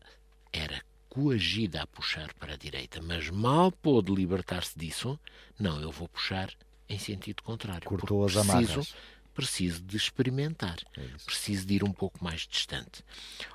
era 0.52 0.82
coagida 1.08 1.82
a 1.82 1.87
puxar 1.87 2.32
para 2.34 2.54
a 2.54 2.56
direita, 2.56 3.00
mas 3.00 3.30
mal 3.30 3.70
pôde 3.70 4.12
libertar-se 4.12 4.76
disso, 4.78 5.18
não, 5.58 5.80
eu 5.80 5.90
vou 5.92 6.08
puxar 6.08 6.50
em 6.88 6.98
sentido 6.98 7.42
contrário. 7.42 7.88
Cortou 7.88 8.24
as 8.24 8.32
preciso, 8.32 8.52
amarras. 8.52 8.94
Preciso 9.35 9.83
de 9.83 9.97
experimentar, 9.97 10.79
É 10.97 11.07
preciso 11.25 11.66
de 11.66 11.75
ir 11.75 11.85
um 11.85 11.92
pouco 11.92 12.23
mais 12.23 12.47
distante. 12.47 13.03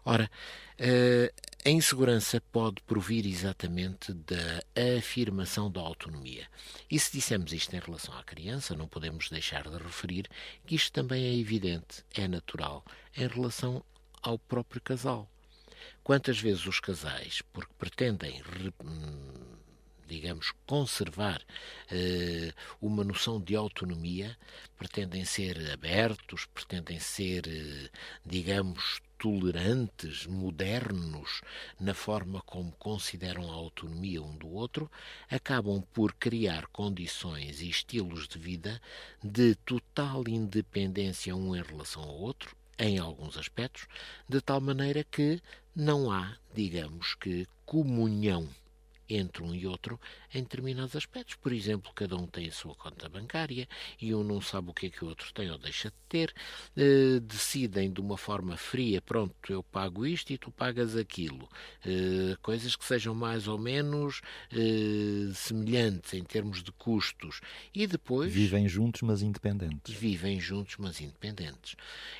Ora, 0.03 0.29
eh, 0.77 1.33
a 1.65 1.69
insegurança 1.69 2.41
pode 2.51 2.81
provir 2.83 3.25
exatamente 3.25 4.13
da 4.13 4.63
afirmação 4.97 5.71
da 5.71 5.81
autonomia. 5.81 6.47
E 6.89 6.99
se 6.99 7.11
dissemos 7.11 7.51
isto 7.53 7.75
em 7.75 7.79
relação 7.79 8.15
à 8.17 8.23
criança, 8.23 8.75
não 8.75 8.87
podemos 8.87 9.29
deixar 9.29 9.67
de 9.69 9.77
referir 9.77 10.27
que 10.65 10.75
isto 10.75 10.91
também 10.91 11.23
é 11.25 11.33
evidente, 11.35 12.03
é 12.13 12.27
natural, 12.27 12.83
em 13.15 13.27
relação 13.27 13.83
ao 14.21 14.37
próprio 14.37 14.81
casal. 14.81 15.29
Quantas 16.03 16.39
vezes 16.39 16.65
os 16.65 16.79
casais, 16.79 17.41
porque 17.53 17.73
pretendem 17.77 18.41
re- 18.41 18.73
hum, 18.83 19.58
digamos, 20.09 20.51
conservar 20.65 21.41
eh, 21.91 22.51
uma 22.81 23.03
noção 23.03 23.39
de 23.39 23.55
autonomia, 23.55 24.35
pretendem 24.77 25.23
ser 25.23 25.71
abertos, 25.71 26.47
pretendem 26.47 26.99
ser, 26.99 27.47
eh, 27.47 27.89
digamos, 28.25 29.01
tolerantes, 29.19 30.25
modernos 30.25 31.41
na 31.79 31.93
forma 31.93 32.41
como 32.41 32.71
consideram 32.71 33.51
a 33.51 33.53
autonomia 33.53 34.23
um 34.23 34.35
do 34.35 34.49
outro, 34.49 34.89
acabam 35.29 35.83
por 35.93 36.13
criar 36.13 36.65
condições 36.67 37.61
e 37.61 37.69
estilos 37.69 38.27
de 38.27 38.39
vida 38.39 38.81
de 39.21 39.55
total 39.55 40.23
independência 40.27 41.35
um 41.35 41.55
em 41.55 41.61
relação 41.61 42.01
ao 42.01 42.15
outro, 42.15 42.55
em 42.79 42.97
alguns 42.97 43.37
aspectos, 43.37 43.87
de 44.27 44.39
tal 44.39 44.61
maneira 44.61 45.03
que 45.03 45.41
não 45.75 46.09
há, 46.09 46.37
digamos 46.53 47.13
que, 47.15 47.45
comunhão 47.65 48.47
entre 49.09 49.41
um 49.43 49.53
e 49.55 49.65
outro 49.65 49.99
em 50.33 50.43
determinados 50.43 50.95
aspectos. 50.95 51.35
Por 51.35 51.51
exemplo, 51.51 51.91
cada 51.95 52.15
um 52.15 52.27
tem 52.27 52.47
a 52.47 52.51
sua 52.51 52.75
conta 52.75 53.09
bancária 53.09 53.67
e 53.99 54.13
um 54.13 54.23
não 54.23 54.39
sabe 54.41 54.69
o 54.69 54.73
que 54.73 54.85
é 54.87 54.89
que 54.89 55.03
o 55.03 55.07
outro 55.07 55.33
tem 55.33 55.49
ou 55.49 55.57
deixa 55.57 55.89
de 55.89 55.95
ter. 56.07 56.33
Eh, 56.77 57.19
decidem 57.21 57.91
de 57.91 57.99
uma 58.01 58.17
forma 58.17 58.55
fria, 58.57 59.01
pronto, 59.01 59.33
eu 59.49 59.63
pago 59.63 60.05
isto 60.05 60.31
e 60.31 60.37
tu 60.37 60.51
pagas 60.51 60.95
aquilo. 60.95 61.49
Eh, 61.85 62.35
coisas 62.41 62.75
que 62.75 62.85
sejam 62.85 63.15
mais 63.15 63.47
ou 63.47 63.57
menos 63.57 64.21
eh, 64.51 65.31
semelhantes 65.33 66.13
em 66.13 66.23
termos 66.23 66.61
de 66.63 66.71
custos. 66.71 67.41
E 67.73 67.87
depois 67.87 68.31
Vivem 68.31 68.67
juntos, 68.67 69.01
mas 69.01 69.21
independentes. 69.21 69.93
vivem 69.95 70.39
juntos, 70.39 70.75
mas 70.77 71.01
independentes. 71.01 71.75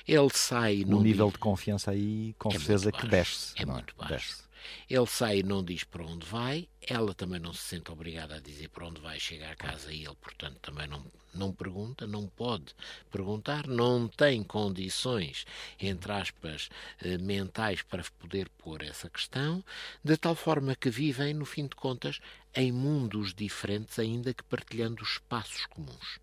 Ele 0.06 0.28
sai 0.32 0.82
O 0.84 1.00
nível 1.02 1.26
diz- 1.26 1.34
de 1.34 1.38
confiança 1.38 1.90
aí, 1.92 2.34
com 2.38 2.48
É 2.50 2.58
certeza 2.58 2.90
que 2.92 3.06
desce. 3.06 3.54
É 3.56 3.64
não 3.64 3.74
muito 3.74 3.94
baixo. 3.96 4.14
Desce. 4.14 4.49
Ele 4.88 5.06
sai 5.06 5.38
e 5.38 5.42
não 5.42 5.64
diz 5.64 5.84
para 5.84 6.04
onde 6.04 6.26
vai, 6.26 6.68
ela 6.80 7.14
também 7.14 7.40
não 7.40 7.52
se 7.52 7.62
sente 7.62 7.90
obrigada 7.90 8.36
a 8.36 8.40
dizer 8.40 8.68
para 8.68 8.86
onde 8.86 9.00
vai, 9.00 9.18
chega 9.20 9.50
a 9.50 9.56
casa 9.56 9.92
e 9.92 10.04
ele, 10.04 10.16
portanto, 10.20 10.58
também 10.60 10.86
não, 10.86 11.04
não 11.34 11.52
pergunta, 11.52 12.06
não 12.06 12.26
pode 12.26 12.74
perguntar, 13.10 13.66
não 13.66 14.08
tem 14.08 14.42
condições, 14.42 15.44
entre 15.78 16.12
aspas, 16.12 16.68
eh, 17.00 17.18
mentais 17.18 17.82
para 17.82 18.04
poder 18.18 18.48
pôr 18.58 18.82
essa 18.82 19.08
questão, 19.08 19.64
de 20.02 20.16
tal 20.16 20.34
forma 20.34 20.74
que 20.74 20.90
vivem, 20.90 21.34
no 21.34 21.44
fim 21.44 21.66
de 21.66 21.74
contas, 21.76 22.20
em 22.54 22.72
mundos 22.72 23.32
diferentes, 23.32 23.98
ainda 23.98 24.34
que 24.34 24.42
partilhando 24.42 25.02
espaços 25.02 25.66
comuns. 25.66 26.18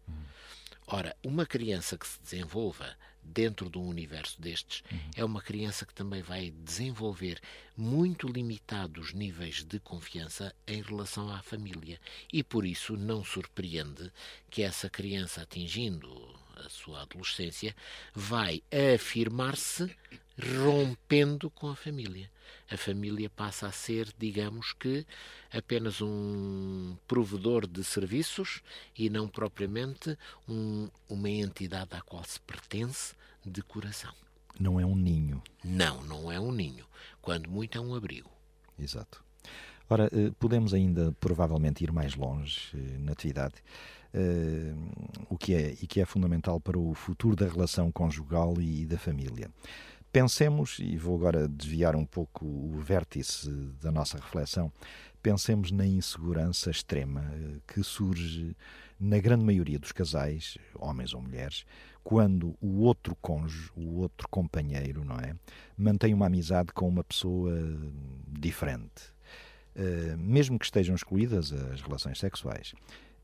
Ora, 0.86 1.16
uma 1.24 1.46
criança 1.46 1.98
que 1.98 2.08
se 2.08 2.22
desenvolva 2.22 2.96
dentro 3.34 3.70
de 3.70 3.78
um 3.78 3.88
universo 3.88 4.42
destes 4.42 4.84
é 5.16 5.24
uma 5.24 5.42
criança 5.42 5.86
que 5.86 5.94
também 5.94 6.22
vai 6.22 6.52
desenvolver 6.52 7.40
muito 7.76 8.28
limitados 8.28 9.14
níveis 9.14 9.64
de 9.64 9.80
confiança 9.80 10.54
em 10.68 10.82
relação 10.82 11.30
à 11.30 11.42
família. 11.42 12.00
E 12.32 12.44
por 12.44 12.66
isso 12.66 12.98
não 12.98 13.24
surpreende 13.24 14.12
que 14.50 14.64
essa 14.64 14.90
criança, 14.90 15.42
atingindo 15.42 16.36
a 16.56 16.70
sua 16.70 17.02
adolescência, 17.02 17.76
vai 18.14 18.64
afirmar-se 18.96 19.96
rompendo 20.40 21.50
com 21.50 21.68
a 21.70 21.76
família. 21.76 22.30
A 22.72 22.78
família 22.78 23.30
passa 23.30 23.68
a 23.68 23.72
ser, 23.72 24.14
digamos 24.18 24.74
que, 24.74 25.06
apenas 25.52 26.02
um 26.02 26.96
provedor 27.08 27.66
de 27.68 27.84
serviços 27.84 28.62
e 28.98 29.10
não 29.10 29.28
propriamente 29.28 30.18
um- 30.48 30.90
uma 31.10 31.30
entidade 31.30 31.96
à 31.96 32.02
qual 32.02 32.24
se 32.24 32.40
pertence 32.42 33.16
de 33.46 33.62
coração. 33.62 34.14
Não 34.60 34.80
é 34.80 34.86
um 34.86 34.96
ninho. 34.96 35.42
Não, 35.64 36.04
não 36.04 36.32
é 36.32 36.40
um 36.40 36.52
ninho. 36.52 36.86
Quando 37.22 37.50
muito 37.50 37.78
é 37.78 37.82
um 37.82 37.94
abrigo. 37.96 38.30
Exato. 38.78 39.24
Ora, 39.90 40.10
eh, 40.12 40.32
podemos 40.40 40.74
ainda 40.74 41.14
provavelmente 41.20 41.84
ir 41.84 41.92
mais 41.92 42.16
longe 42.16 42.70
eh, 42.74 42.98
na 43.00 43.14
atividade, 43.14 43.56
eh, 44.14 44.74
o 45.30 45.38
que 45.38 45.54
é 45.54 45.72
e 45.82 45.88
que 45.88 46.02
é 46.02 46.06
fundamental 46.06 46.60
para 46.60 46.78
o 46.78 46.94
futuro 46.94 47.36
da 47.36 47.48
relação 47.48 47.90
conjugal 47.92 48.60
e 48.60 48.86
da 48.86 48.98
família. 48.98 49.50
Pensemos, 50.18 50.80
e 50.80 50.98
vou 50.98 51.16
agora 51.16 51.48
desviar 51.48 51.96
um 51.96 52.04
pouco 52.04 52.44
o 52.44 52.82
vértice 52.82 53.52
da 53.80 53.92
nossa 53.92 54.18
reflexão, 54.18 54.74
pensemos 55.22 55.70
na 55.70 55.86
insegurança 55.86 56.72
extrema 56.72 57.24
eh, 57.36 57.60
que 57.68 57.84
surge 57.84 58.58
na 59.00 59.20
grande 59.20 59.46
maioria 59.46 59.78
dos 59.78 59.92
casais, 59.92 60.58
homens 60.74 61.14
ou 61.14 61.22
mulheres, 61.22 61.66
quando 62.04 62.58
o 62.60 62.80
outro 62.80 63.16
cônjuge, 63.22 63.70
o 63.76 63.98
outro 63.98 64.28
companheiro, 64.28 65.06
não 65.06 65.18
é, 65.18 65.36
mantém 65.78 66.16
uma 66.16 66.26
amizade 66.26 66.74
com 66.74 66.88
uma 66.90 67.04
pessoa 67.04 67.54
diferente, 68.28 69.16
Uh, 69.80 70.18
mesmo 70.18 70.58
que 70.58 70.66
estejam 70.66 70.96
excluídas 70.96 71.54
as 71.54 71.82
relações 71.82 72.18
sexuais, 72.18 72.74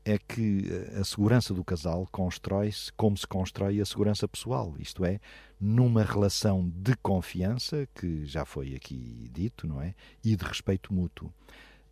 é 0.04 0.18
que 0.18 0.68
uh, 0.68 1.00
a 1.00 1.04
segurança 1.04 1.54
do 1.54 1.64
casal 1.64 2.06
constrói-se 2.10 2.92
como 2.92 3.16
se 3.16 3.26
constrói 3.26 3.80
a 3.80 3.84
segurança 3.84 4.28
pessoal, 4.28 4.74
isto 4.78 5.04
é, 5.04 5.20
numa 5.60 6.02
relação 6.02 6.68
de 6.68 6.94
confiança, 6.96 7.88
que 7.94 8.24
já 8.26 8.44
foi 8.44 8.74
aqui 8.74 9.30
dito, 9.32 9.66
não 9.66 9.80
é? 9.80 9.94
E 10.22 10.36
de 10.36 10.44
respeito 10.44 10.92
mútuo. 10.92 11.32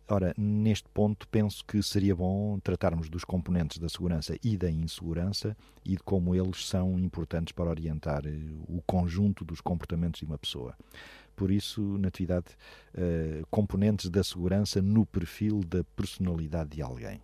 Ora, 0.07 0.33
neste 0.37 0.87
ponto, 0.89 1.27
penso 1.29 1.63
que 1.65 1.81
seria 1.81 2.13
bom 2.13 2.59
tratarmos 2.59 3.09
dos 3.09 3.23
componentes 3.23 3.77
da 3.77 3.87
segurança 3.87 4.35
e 4.43 4.57
da 4.57 4.69
insegurança 4.69 5.55
e 5.83 5.91
de 5.91 6.03
como 6.03 6.35
eles 6.35 6.67
são 6.67 6.99
importantes 6.99 7.53
para 7.53 7.69
orientar 7.69 8.23
uh, 8.25 8.63
o 8.67 8.81
conjunto 8.85 9.45
dos 9.45 9.61
comportamentos 9.61 10.19
de 10.19 10.25
uma 10.25 10.37
pessoa 10.37 10.75
por 11.35 11.51
isso, 11.51 11.81
Natividade, 11.97 12.47
uh, 12.95 13.45
componentes 13.49 14.09
da 14.09 14.23
segurança 14.23 14.81
no 14.81 15.05
perfil 15.05 15.61
da 15.63 15.83
personalidade 15.95 16.71
de 16.71 16.81
alguém. 16.81 17.21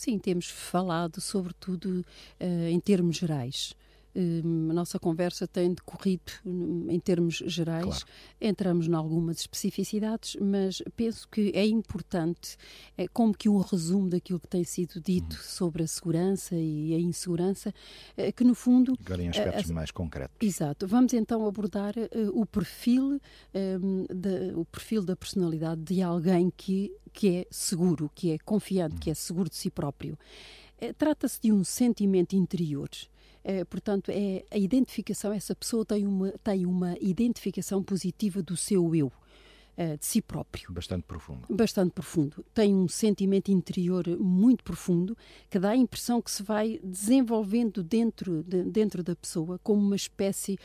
Sim, 0.00 0.18
temos 0.18 0.46
falado, 0.46 1.20
sobretudo, 1.20 2.02
uh, 2.40 2.68
em 2.70 2.80
termos 2.80 3.18
gerais. 3.18 3.76
A 4.14 4.72
nossa 4.72 4.98
conversa 4.98 5.46
tem 5.46 5.72
decorrido 5.72 6.32
em 6.44 6.98
termos 6.98 7.42
gerais, 7.46 8.02
claro. 8.02 8.06
entramos 8.40 8.88
em 8.88 8.94
algumas 8.94 9.38
especificidades, 9.40 10.36
mas 10.40 10.82
penso 10.96 11.28
que 11.28 11.52
é 11.54 11.64
importante, 11.66 12.56
é 12.96 13.06
como 13.08 13.32
que 13.32 13.48
um 13.48 13.58
resumo 13.58 14.08
daquilo 14.08 14.40
que 14.40 14.48
tem 14.48 14.64
sido 14.64 15.00
dito 15.00 15.36
uhum. 15.36 15.42
sobre 15.42 15.82
a 15.84 15.86
segurança 15.86 16.56
e 16.56 16.94
a 16.94 16.98
insegurança, 16.98 17.72
é, 18.16 18.32
que 18.32 18.42
no 18.42 18.54
fundo... 18.54 18.94
Agora 19.04 19.22
em 19.22 19.28
aspectos 19.28 19.70
mais 19.70 19.90
concretos. 19.90 20.36
Exato. 20.40 20.86
Vamos 20.86 21.12
então 21.12 21.46
abordar 21.46 21.94
uh, 21.96 22.40
o 22.40 22.44
perfil, 22.44 23.20
da, 23.52 24.58
o 24.58 24.64
perfil 24.64 25.02
da 25.02 25.14
personalidade 25.14 25.82
de 25.82 26.02
alguém 26.02 26.52
que, 26.56 26.92
que 27.12 27.36
é 27.36 27.46
seguro, 27.50 28.10
que 28.14 28.32
é 28.32 28.38
confiante, 28.38 28.94
uhum. 28.94 29.00
que 29.00 29.10
é 29.10 29.14
seguro 29.14 29.48
de 29.48 29.56
si 29.56 29.70
próprio. 29.70 30.18
É, 30.80 30.92
Trata-se 30.92 31.40
de 31.40 31.52
um 31.52 31.62
sentimento 31.62 32.34
interior 32.34 32.88
é, 33.42 33.64
portanto, 33.64 34.10
é 34.10 34.44
a 34.50 34.58
identificação, 34.58 35.32
essa 35.32 35.54
pessoa 35.54 35.84
tem 35.84 36.06
uma, 36.06 36.32
tem 36.44 36.66
uma 36.66 36.96
identificação 37.00 37.82
positiva 37.82 38.42
do 38.42 38.56
seu 38.56 38.94
eu. 38.94 39.12
É, 39.76 39.96
de 39.96 40.04
si 40.04 40.20
próprio. 40.20 40.70
Bastante 40.72 41.04
profundo. 41.04 41.46
Bastante 41.48 41.92
profundo. 41.92 42.44
Tem 42.52 42.74
um 42.74 42.86
sentimento 42.86 43.50
interior 43.50 44.04
muito 44.18 44.62
profundo 44.62 45.16
que 45.48 45.58
dá 45.58 45.70
a 45.70 45.76
impressão 45.76 46.20
que 46.20 46.30
se 46.30 46.42
vai 46.42 46.78
desenvolvendo 46.84 47.82
dentro, 47.82 48.42
de, 48.42 48.62
dentro 48.64 49.02
da 49.02 49.16
pessoa 49.16 49.58
como 49.62 49.80
uma 49.80 49.96
espécie, 49.96 50.58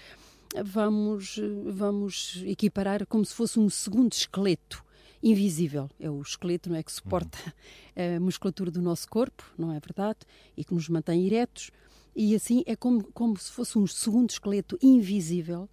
vamos, 0.65 1.39
vamos 1.65 2.43
equiparar 2.45 3.05
como 3.05 3.23
se 3.23 3.33
fosse 3.33 3.57
um 3.57 3.69
segundo 3.69 4.11
esqueleto 4.11 4.83
invisível. 5.23 5.89
É 5.97 6.09
o 6.09 6.21
esqueleto, 6.21 6.69
não 6.69 6.75
é? 6.75 6.83
Que 6.83 6.91
suporta 6.91 7.37
uhum. 7.95 8.17
a 8.17 8.19
musculatura 8.19 8.69
do 8.69 8.81
nosso 8.81 9.07
corpo, 9.07 9.43
não 9.57 9.71
é 9.71 9.79
verdade? 9.79 10.19
E 10.57 10.65
que 10.65 10.73
nos 10.73 10.89
mantém 10.89 11.25
eretos 11.25 11.71
e 12.15 12.33
assim 12.35 12.63
é 12.65 12.75
como, 12.75 13.03
como 13.13 13.37
se 13.37 13.51
fosse 13.51 13.77
um 13.77 13.85
segundo 13.85 14.29
esqueleto 14.29 14.77
invisível, 14.81 15.69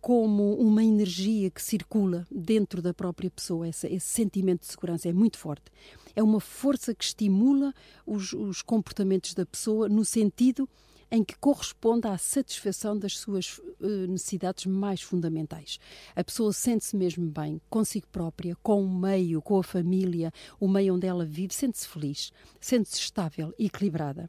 como 0.00 0.54
uma 0.54 0.82
energia 0.82 1.48
que 1.50 1.62
circula 1.62 2.26
dentro 2.30 2.82
da 2.82 2.92
própria 2.92 3.30
pessoa. 3.30 3.68
Esse, 3.68 3.86
esse 3.86 4.06
sentimento 4.06 4.62
de 4.62 4.66
segurança 4.66 5.08
é 5.08 5.12
muito 5.12 5.38
forte. 5.38 5.70
É 6.14 6.22
uma 6.22 6.40
força 6.40 6.94
que 6.94 7.04
estimula 7.04 7.72
os, 8.04 8.32
os 8.32 8.62
comportamentos 8.62 9.32
da 9.32 9.46
pessoa 9.46 9.88
no 9.88 10.04
sentido 10.04 10.68
em 11.08 11.22
que 11.22 11.38
corresponde 11.38 12.08
à 12.08 12.18
satisfação 12.18 12.98
das 12.98 13.16
suas 13.18 13.58
uh, 13.58 14.06
necessidades 14.08 14.66
mais 14.66 15.00
fundamentais. 15.00 15.78
A 16.16 16.24
pessoa 16.24 16.52
sente-se 16.52 16.96
mesmo 16.96 17.30
bem 17.30 17.60
consigo 17.70 18.08
própria, 18.08 18.56
com 18.60 18.84
o 18.84 18.92
meio, 18.92 19.40
com 19.40 19.58
a 19.58 19.62
família, 19.62 20.32
o 20.58 20.66
meio 20.66 20.96
onde 20.96 21.06
ela 21.06 21.24
vive, 21.24 21.54
sente-se 21.54 21.86
feliz, 21.86 22.32
sente-se 22.60 22.98
estável 22.98 23.54
equilibrada. 23.56 24.28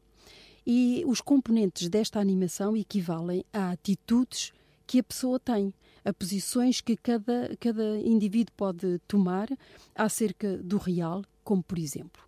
E 0.70 1.02
os 1.06 1.22
componentes 1.22 1.88
desta 1.88 2.20
animação 2.20 2.76
equivalem 2.76 3.42
a 3.54 3.70
atitudes 3.70 4.52
que 4.86 4.98
a 4.98 5.02
pessoa 5.02 5.40
tem, 5.40 5.72
a 6.04 6.12
posições 6.12 6.82
que 6.82 6.94
cada, 6.94 7.56
cada 7.58 7.98
indivíduo 8.00 8.52
pode 8.54 8.98
tomar 9.08 9.48
acerca 9.94 10.58
do 10.58 10.76
real, 10.76 11.24
como 11.42 11.62
por 11.62 11.78
exemplo. 11.78 12.22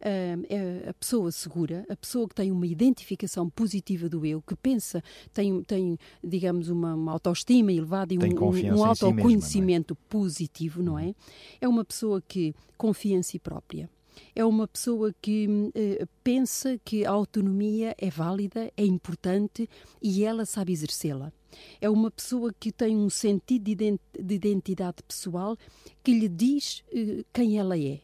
Uh, 0.00 0.88
a 0.88 0.94
pessoa 0.94 1.32
segura, 1.32 1.84
a 1.88 1.96
pessoa 1.96 2.28
que 2.28 2.34
tem 2.36 2.52
uma 2.52 2.66
identificação 2.66 3.50
positiva 3.50 4.08
do 4.08 4.24
eu, 4.24 4.40
que 4.40 4.54
pensa, 4.54 5.02
tem, 5.34 5.60
tem 5.64 5.98
digamos, 6.22 6.68
uma, 6.68 6.94
uma 6.94 7.10
autoestima 7.10 7.72
elevada 7.72 8.14
e 8.14 8.18
um, 8.18 8.22
um, 8.22 8.78
um 8.78 8.84
autoconhecimento 8.84 9.44
si 9.48 9.60
mesma, 9.60 9.80
não 9.82 9.96
é? 9.96 10.08
positivo, 10.08 10.82
não 10.82 10.98
é? 10.98 11.14
É 11.60 11.66
uma 11.66 11.84
pessoa 11.84 12.22
que 12.22 12.54
confia 12.78 13.16
em 13.16 13.22
si 13.22 13.40
própria 13.40 13.90
é 14.34 14.44
uma 14.44 14.66
pessoa 14.66 15.14
que 15.20 15.46
uh, 15.46 16.08
pensa 16.22 16.78
que 16.84 17.04
a 17.04 17.10
autonomia 17.10 17.94
é 17.98 18.10
válida, 18.10 18.72
é 18.76 18.84
importante 18.84 19.68
e 20.00 20.24
ela 20.24 20.44
sabe 20.44 20.72
exercê-la. 20.72 21.32
É 21.80 21.90
uma 21.90 22.10
pessoa 22.10 22.54
que 22.58 22.70
tem 22.70 22.96
um 22.96 23.10
sentido 23.10 23.64
de 23.64 24.34
identidade 24.34 25.02
pessoal 25.02 25.56
que 26.02 26.12
lhe 26.12 26.28
diz 26.28 26.82
uh, 26.92 27.24
quem 27.32 27.58
ela 27.58 27.76
é 27.76 28.00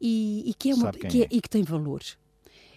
e, 0.00 0.50
e 0.50 0.54
que, 0.54 0.70
é 0.70 0.74
uma, 0.74 0.92
que, 0.92 1.22
é, 1.22 1.24
é. 1.24 1.28
e 1.30 1.40
que 1.40 1.48
tem 1.48 1.62
valor. 1.62 2.02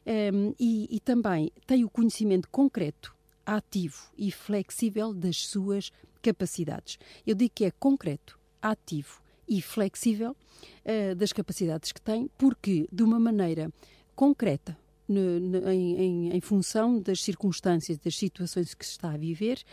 Um, 0.05 0.53
e, 0.57 0.87
e 0.89 0.99
também 1.01 1.51
tem 1.65 1.83
o 1.83 1.89
conhecimento 1.89 2.47
concreto, 2.49 3.13
ativo 3.45 4.09
e 4.17 4.31
flexível 4.31 5.13
das 5.13 5.45
suas 5.45 5.91
capacidades. 6.21 6.97
Eu 7.25 7.35
digo 7.35 7.51
que 7.53 7.65
é 7.65 7.71
concreto, 7.71 8.39
ativo 8.61 9.21
e 9.47 9.61
flexível 9.61 10.31
uh, 10.31 11.15
das 11.15 11.31
capacidades 11.31 11.91
que 11.91 12.01
tem, 12.01 12.29
porque 12.37 12.87
de 12.91 13.03
uma 13.03 13.19
maneira 13.19 13.71
concreta, 14.15 14.77
em, 15.09 15.95
em, 15.95 16.35
em, 16.35 16.41
função 16.41 16.99
das 16.99 17.21
circunstâncias, 17.21 17.97
das 17.97 18.17
situações 18.17 18.73
que 18.73 18.85
se 18.85 18.91
está 18.91 19.11
a 19.11 19.17
viver, 19.17 19.63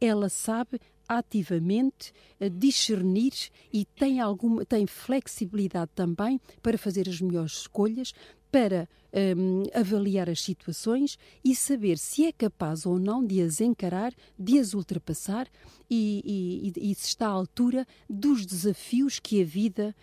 ela 0.00 0.28
sabe 0.28 0.80
ativamente 1.08 2.12
uh, 2.40 2.48
discernir 2.48 3.32
e 3.72 3.84
tem 3.84 4.20
alguma 4.20 4.64
tem 4.64 4.86
flexibilidade 4.86 5.90
também 5.94 6.40
para 6.62 6.78
fazer 6.78 7.08
as 7.08 7.20
melhores 7.20 7.52
escolhas, 7.52 8.12
para 8.50 8.88
um, 9.14 9.62
avaliar 9.72 10.28
as 10.28 10.42
situações 10.42 11.16
e 11.44 11.54
saber 11.54 11.98
se 11.98 12.24
é 12.26 12.32
capaz 12.32 12.84
ou 12.84 12.98
não 12.98 13.24
de 13.24 13.40
as 13.40 13.60
encarar, 13.60 14.12
de 14.38 14.58
as 14.58 14.74
ultrapassar 14.74 15.48
e, 15.88 16.72
e, 16.76 16.90
e 16.90 16.94
se 16.94 17.08
está 17.08 17.28
à 17.28 17.30
altura 17.30 17.86
dos 18.10 18.44
desafios 18.44 19.20
que 19.20 19.40
a 19.40 19.44
vida 19.44 19.94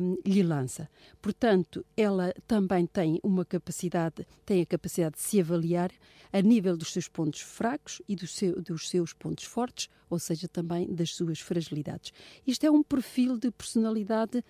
um, 0.00 0.16
lhe 0.24 0.42
lança. 0.42 0.88
Portanto, 1.20 1.84
ela 1.96 2.32
também 2.46 2.86
tem 2.86 3.20
uma 3.22 3.44
capacidade, 3.44 4.26
tem 4.46 4.62
a 4.62 4.66
capacidade 4.66 5.16
de 5.16 5.22
se 5.22 5.40
avaliar 5.40 5.90
a 6.32 6.40
nível 6.40 6.76
dos 6.76 6.92
seus 6.92 7.08
pontos 7.08 7.40
fracos 7.40 8.00
e 8.08 8.16
do 8.16 8.26
seu, 8.26 8.60
dos 8.62 8.88
seus 8.88 9.12
pontos 9.12 9.44
fortes, 9.44 9.88
ou 10.08 10.18
seja, 10.18 10.48
também 10.48 10.86
das 10.92 11.14
suas 11.14 11.40
fragilidades. 11.40 12.12
Isto 12.46 12.66
é 12.66 12.70
um 12.70 12.82
perfil 12.82 13.36
de 13.36 13.50
personalidade 13.50 14.42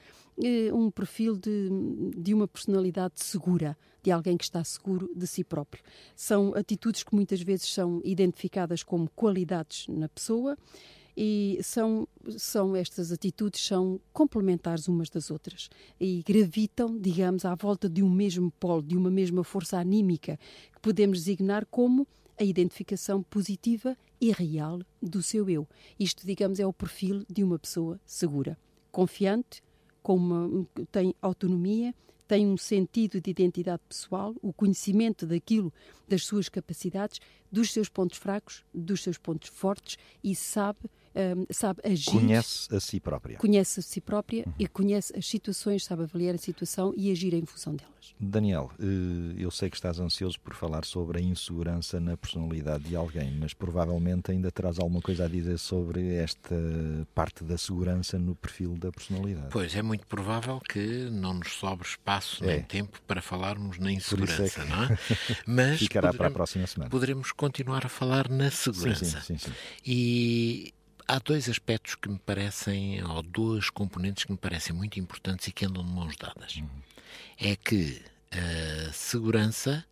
eh, 0.42 0.72
um 0.72 0.90
perfil 0.90 1.36
de, 1.36 1.68
de 2.16 2.34
uma 2.34 2.48
personalidade 2.48 3.14
segura, 3.16 3.76
de 4.04 4.12
alguém 4.12 4.36
que 4.36 4.44
está 4.44 4.62
seguro 4.62 5.10
de 5.16 5.26
si 5.26 5.42
próprio. 5.42 5.82
São 6.14 6.54
atitudes 6.54 7.02
que 7.02 7.14
muitas 7.14 7.40
vezes 7.40 7.72
são 7.72 8.02
identificadas 8.04 8.82
como 8.82 9.08
qualidades 9.16 9.88
na 9.88 10.10
pessoa 10.10 10.58
e 11.16 11.58
são, 11.62 12.06
são 12.36 12.76
estas 12.76 13.10
atitudes 13.10 13.64
são 13.64 13.98
complementares 14.12 14.88
umas 14.88 15.08
das 15.08 15.30
outras 15.30 15.70
e 15.98 16.22
gravitam, 16.22 16.98
digamos, 16.98 17.46
à 17.46 17.54
volta 17.54 17.88
de 17.88 18.02
um 18.02 18.10
mesmo 18.10 18.50
polo, 18.60 18.82
de 18.82 18.94
uma 18.94 19.10
mesma 19.10 19.42
força 19.42 19.78
anímica 19.78 20.38
que 20.72 20.80
podemos 20.82 21.20
designar 21.20 21.64
como 21.66 22.06
a 22.38 22.44
identificação 22.44 23.22
positiva 23.22 23.96
e 24.20 24.32
real 24.32 24.80
do 25.00 25.22
seu 25.22 25.48
eu. 25.48 25.66
Isto, 25.98 26.26
digamos, 26.26 26.60
é 26.60 26.66
o 26.66 26.72
perfil 26.72 27.24
de 27.30 27.42
uma 27.42 27.58
pessoa 27.58 27.98
segura, 28.04 28.58
confiante, 28.92 29.62
com 30.02 30.16
uma, 30.16 30.66
tem 30.92 31.14
autonomia, 31.22 31.94
tem 32.26 32.46
um 32.46 32.56
sentido 32.56 33.20
de 33.20 33.30
identidade 33.30 33.82
pessoal, 33.88 34.34
o 34.42 34.52
conhecimento 34.52 35.26
daquilo, 35.26 35.72
das 36.08 36.24
suas 36.24 36.48
capacidades, 36.48 37.20
dos 37.50 37.72
seus 37.72 37.88
pontos 37.88 38.18
fracos, 38.18 38.64
dos 38.72 39.02
seus 39.02 39.18
pontos 39.18 39.48
fortes 39.48 39.96
e 40.22 40.34
sabe 40.34 40.80
um, 41.14 41.46
sabe 41.50 41.80
agir. 41.84 42.10
Conhece 42.10 42.74
a 42.74 42.80
si 42.80 43.00
própria. 43.00 43.38
Conhece 43.38 43.80
a 43.80 43.82
si 43.82 44.00
própria 44.00 44.44
uhum. 44.46 44.54
e 44.58 44.66
conhece 44.66 45.16
as 45.16 45.26
situações, 45.26 45.84
sabe 45.84 46.02
avaliar 46.02 46.34
a 46.34 46.38
situação 46.38 46.92
e 46.96 47.10
agir 47.10 47.34
em 47.34 47.44
função 47.44 47.74
delas. 47.74 47.94
Daniel, 48.18 48.70
eh, 48.78 49.34
eu 49.38 49.50
sei 49.50 49.70
que 49.70 49.76
estás 49.76 49.98
ansioso 49.98 50.38
por 50.40 50.54
falar 50.54 50.84
sobre 50.84 51.18
a 51.18 51.22
insegurança 51.22 51.98
na 51.98 52.16
personalidade 52.16 52.84
de 52.84 52.96
alguém, 52.96 53.32
mas 53.38 53.54
provavelmente 53.54 54.30
ainda 54.30 54.50
terás 54.50 54.78
alguma 54.78 55.00
coisa 55.00 55.24
a 55.24 55.28
dizer 55.28 55.58
sobre 55.58 56.14
esta 56.14 56.54
parte 57.14 57.44
da 57.44 57.56
segurança 57.56 58.18
no 58.18 58.34
perfil 58.34 58.76
da 58.76 58.90
personalidade. 58.92 59.48
Pois, 59.50 59.74
é 59.74 59.82
muito 59.82 60.06
provável 60.06 60.60
que 60.60 61.08
não 61.10 61.34
nos 61.34 61.52
sobre 61.54 61.86
espaço 61.86 62.44
é. 62.44 62.48
nem 62.48 62.62
tempo 62.62 63.00
para 63.06 63.22
falarmos 63.22 63.78
na 63.78 63.90
é 63.90 63.94
insegurança, 63.94 64.42
é 64.42 64.64
que... 64.64 64.70
não 64.70 64.84
é? 64.84 64.98
Mas 65.46 65.78
Ficará 65.78 66.08
poderemos, 66.08 66.16
para 66.16 66.26
a 66.26 66.30
próxima 66.30 66.66
semana. 66.66 66.90
Poderemos 66.90 67.32
continuar 67.32 67.86
a 67.86 67.88
falar 67.88 68.28
na 68.28 68.50
segurança. 68.50 69.04
Sim, 69.04 69.20
sim, 69.20 69.38
sim, 69.38 69.38
sim. 69.38 69.52
E 69.84 70.74
há 71.06 71.18
dois 71.18 71.48
aspectos 71.48 71.94
que 71.94 72.08
me 72.08 72.18
parecem, 72.18 73.02
ou 73.04 73.22
dois 73.22 73.70
componentes 73.70 74.24
que 74.24 74.32
me 74.32 74.38
parecem 74.38 74.74
muito 74.74 74.98
importantes 74.98 75.48
e 75.48 75.52
que 75.52 75.66
andam 75.66 75.84
de 75.84 75.90
mãos 75.90 76.16
dadas. 76.16 76.56
Uhum. 76.56 76.68
É 77.38 77.56
que 77.56 78.02
a 78.30 78.92
segurança 78.92 79.84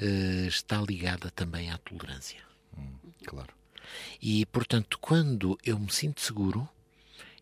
uh, 0.00 0.46
está 0.46 0.80
ligada 0.80 1.30
também 1.30 1.70
à 1.70 1.78
tolerância. 1.78 2.40
Uhum, 2.76 2.96
claro. 3.24 3.54
E, 4.20 4.44
portanto, 4.46 4.98
quando 5.00 5.58
eu 5.64 5.78
me 5.78 5.90
sinto 5.90 6.20
seguro, 6.20 6.68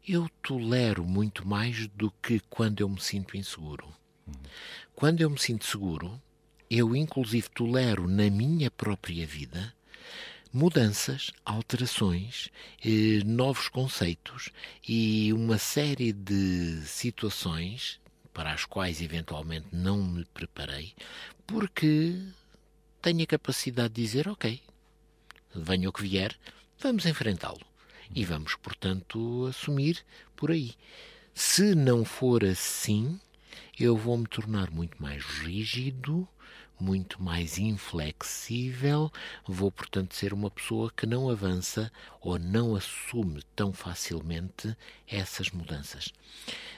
eu 0.06 0.28
tolero 0.42 1.04
muito 1.04 1.46
mais 1.46 1.86
do 1.88 2.10
que 2.22 2.40
quando 2.50 2.80
eu 2.80 2.88
me 2.88 3.00
sinto 3.00 3.36
inseguro. 3.36 3.86
Uhum. 4.26 4.34
Quando 4.94 5.20
eu 5.20 5.30
me 5.30 5.38
sinto 5.38 5.64
seguro, 5.64 6.20
eu 6.70 6.94
inclusive 6.94 7.48
tolero 7.50 8.06
na 8.06 8.28
minha 8.30 8.70
própria 8.70 9.26
vida 9.26 9.74
mudanças, 10.54 11.32
alterações, 11.44 12.48
eh, 12.84 13.24
novos 13.26 13.68
conceitos 13.68 14.50
e 14.88 15.32
uma 15.32 15.58
série 15.58 16.12
de 16.12 16.80
situações 16.86 18.00
para 18.32 18.52
as 18.52 18.64
quais 18.64 19.02
eventualmente 19.02 19.66
não 19.72 20.00
me 20.04 20.24
preparei, 20.26 20.94
porque 21.44 22.16
tenho 23.02 23.22
a 23.24 23.26
capacidade 23.26 23.94
de 23.94 24.02
dizer: 24.02 24.28
Ok, 24.28 24.62
venha 25.52 25.88
o 25.88 25.92
que 25.92 26.02
vier, 26.02 26.38
vamos 26.78 27.04
enfrentá-lo. 27.04 27.66
E 28.14 28.24
vamos, 28.24 28.54
portanto, 28.54 29.46
assumir 29.46 30.04
por 30.36 30.52
aí. 30.52 30.74
Se 31.34 31.74
não 31.74 32.04
for 32.04 32.44
assim, 32.44 33.18
eu 33.78 33.96
vou 33.96 34.16
me 34.16 34.26
tornar 34.26 34.70
muito 34.70 35.02
mais 35.02 35.24
rígido, 35.24 36.28
muito 36.78 37.22
mais 37.22 37.58
inflexível, 37.58 39.10
vou, 39.46 39.70
portanto, 39.70 40.14
ser 40.14 40.32
uma 40.32 40.50
pessoa 40.50 40.92
que 40.94 41.06
não 41.06 41.30
avança 41.30 41.90
ou 42.20 42.38
não 42.38 42.74
assume 42.74 43.42
tão 43.54 43.72
facilmente 43.72 44.76
essas 45.06 45.50
mudanças. 45.50 46.12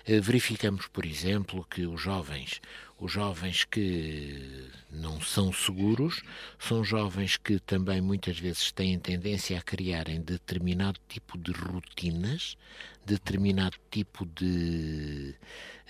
Eh, 0.04 0.20
verificamos, 0.20 0.86
por 0.86 1.04
exemplo, 1.04 1.66
que 1.68 1.86
os 1.86 2.00
jovens, 2.00 2.60
os 2.98 3.12
jovens 3.12 3.64
que 3.64 4.70
não 4.90 5.20
são 5.20 5.52
seguros, 5.52 6.22
são 6.58 6.82
jovens 6.82 7.36
que 7.36 7.58
também 7.60 8.00
muitas 8.00 8.38
vezes 8.38 8.72
têm 8.72 8.98
tendência 8.98 9.58
a 9.58 9.62
criarem 9.62 10.20
determinado 10.20 10.98
tipo 11.06 11.36
de 11.36 11.52
rotinas, 11.52 12.56
determinado 13.04 13.76
tipo 13.90 14.24
de 14.24 15.34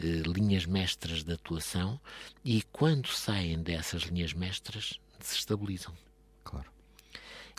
eh, 0.00 0.22
linhas 0.26 0.66
mestras 0.66 1.22
de 1.22 1.32
atuação 1.32 2.00
e 2.44 2.62
quando 2.72 3.08
saem 3.08 3.62
dessas 3.62 4.02
linhas 4.02 4.32
mestras 4.32 5.00
desestabilizam. 5.18 5.94
Claro. 6.42 6.75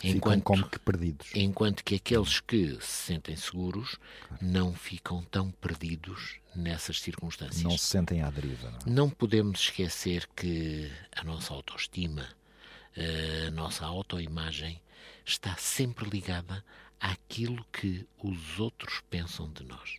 Enquanto, 0.04 0.38
ficam 0.38 0.40
como 0.40 0.68
que 0.68 0.78
perdidos. 0.78 1.28
Enquanto 1.34 1.82
que 1.82 1.96
aqueles 1.96 2.40
que 2.40 2.78
se 2.80 3.06
sentem 3.06 3.36
seguros 3.36 3.96
claro. 4.28 4.46
não 4.46 4.74
ficam 4.74 5.22
tão 5.24 5.50
perdidos 5.50 6.36
nessas 6.54 7.00
circunstâncias. 7.00 7.62
Não 7.62 7.76
se 7.76 7.86
sentem 7.86 8.22
à 8.22 8.30
deriva. 8.30 8.70
Não, 8.70 8.78
é? 8.78 8.90
não 8.90 9.10
podemos 9.10 9.60
esquecer 9.60 10.28
que 10.36 10.90
a 11.16 11.24
nossa 11.24 11.52
autoestima, 11.52 12.28
eh, 12.96 13.46
a 13.48 13.50
nossa 13.50 13.84
autoimagem 13.84 14.80
está 15.24 15.56
sempre 15.56 16.08
ligada 16.08 16.64
àquilo 17.00 17.64
que 17.72 18.06
os 18.22 18.60
outros 18.60 19.02
pensam 19.10 19.50
de 19.52 19.64
nós. 19.64 19.98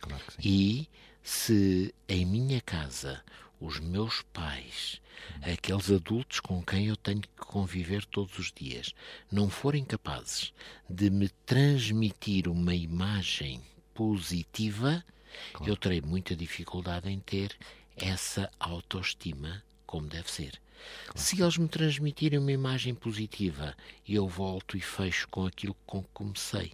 Claro 0.00 0.22
que 0.24 0.32
sim. 0.34 0.38
E 0.44 0.88
se 1.22 1.94
em 2.08 2.24
minha 2.24 2.60
casa 2.60 3.22
os 3.62 3.78
meus 3.78 4.22
pais, 4.32 5.00
aqueles 5.40 5.90
adultos 5.90 6.40
com 6.40 6.62
quem 6.62 6.86
eu 6.86 6.96
tenho 6.96 7.20
que 7.20 7.28
conviver 7.36 8.04
todos 8.04 8.38
os 8.38 8.52
dias, 8.52 8.92
não 9.30 9.48
forem 9.48 9.84
capazes 9.84 10.52
de 10.90 11.08
me 11.10 11.28
transmitir 11.46 12.48
uma 12.48 12.74
imagem 12.74 13.62
positiva, 13.94 15.04
claro. 15.52 15.72
eu 15.72 15.76
terei 15.76 16.00
muita 16.00 16.34
dificuldade 16.34 17.08
em 17.08 17.20
ter 17.20 17.56
essa 17.96 18.50
autoestima 18.58 19.62
como 19.86 20.08
deve 20.08 20.30
ser. 20.30 20.60
Claro. 21.04 21.18
Se 21.18 21.40
eles 21.40 21.58
me 21.58 21.68
transmitirem 21.68 22.38
uma 22.38 22.50
imagem 22.50 22.94
positiva, 22.94 23.76
eu 24.08 24.26
volto 24.26 24.76
e 24.76 24.80
fecho 24.80 25.28
com 25.28 25.46
aquilo 25.46 25.76
com 25.86 26.02
que 26.02 26.08
comecei 26.12 26.72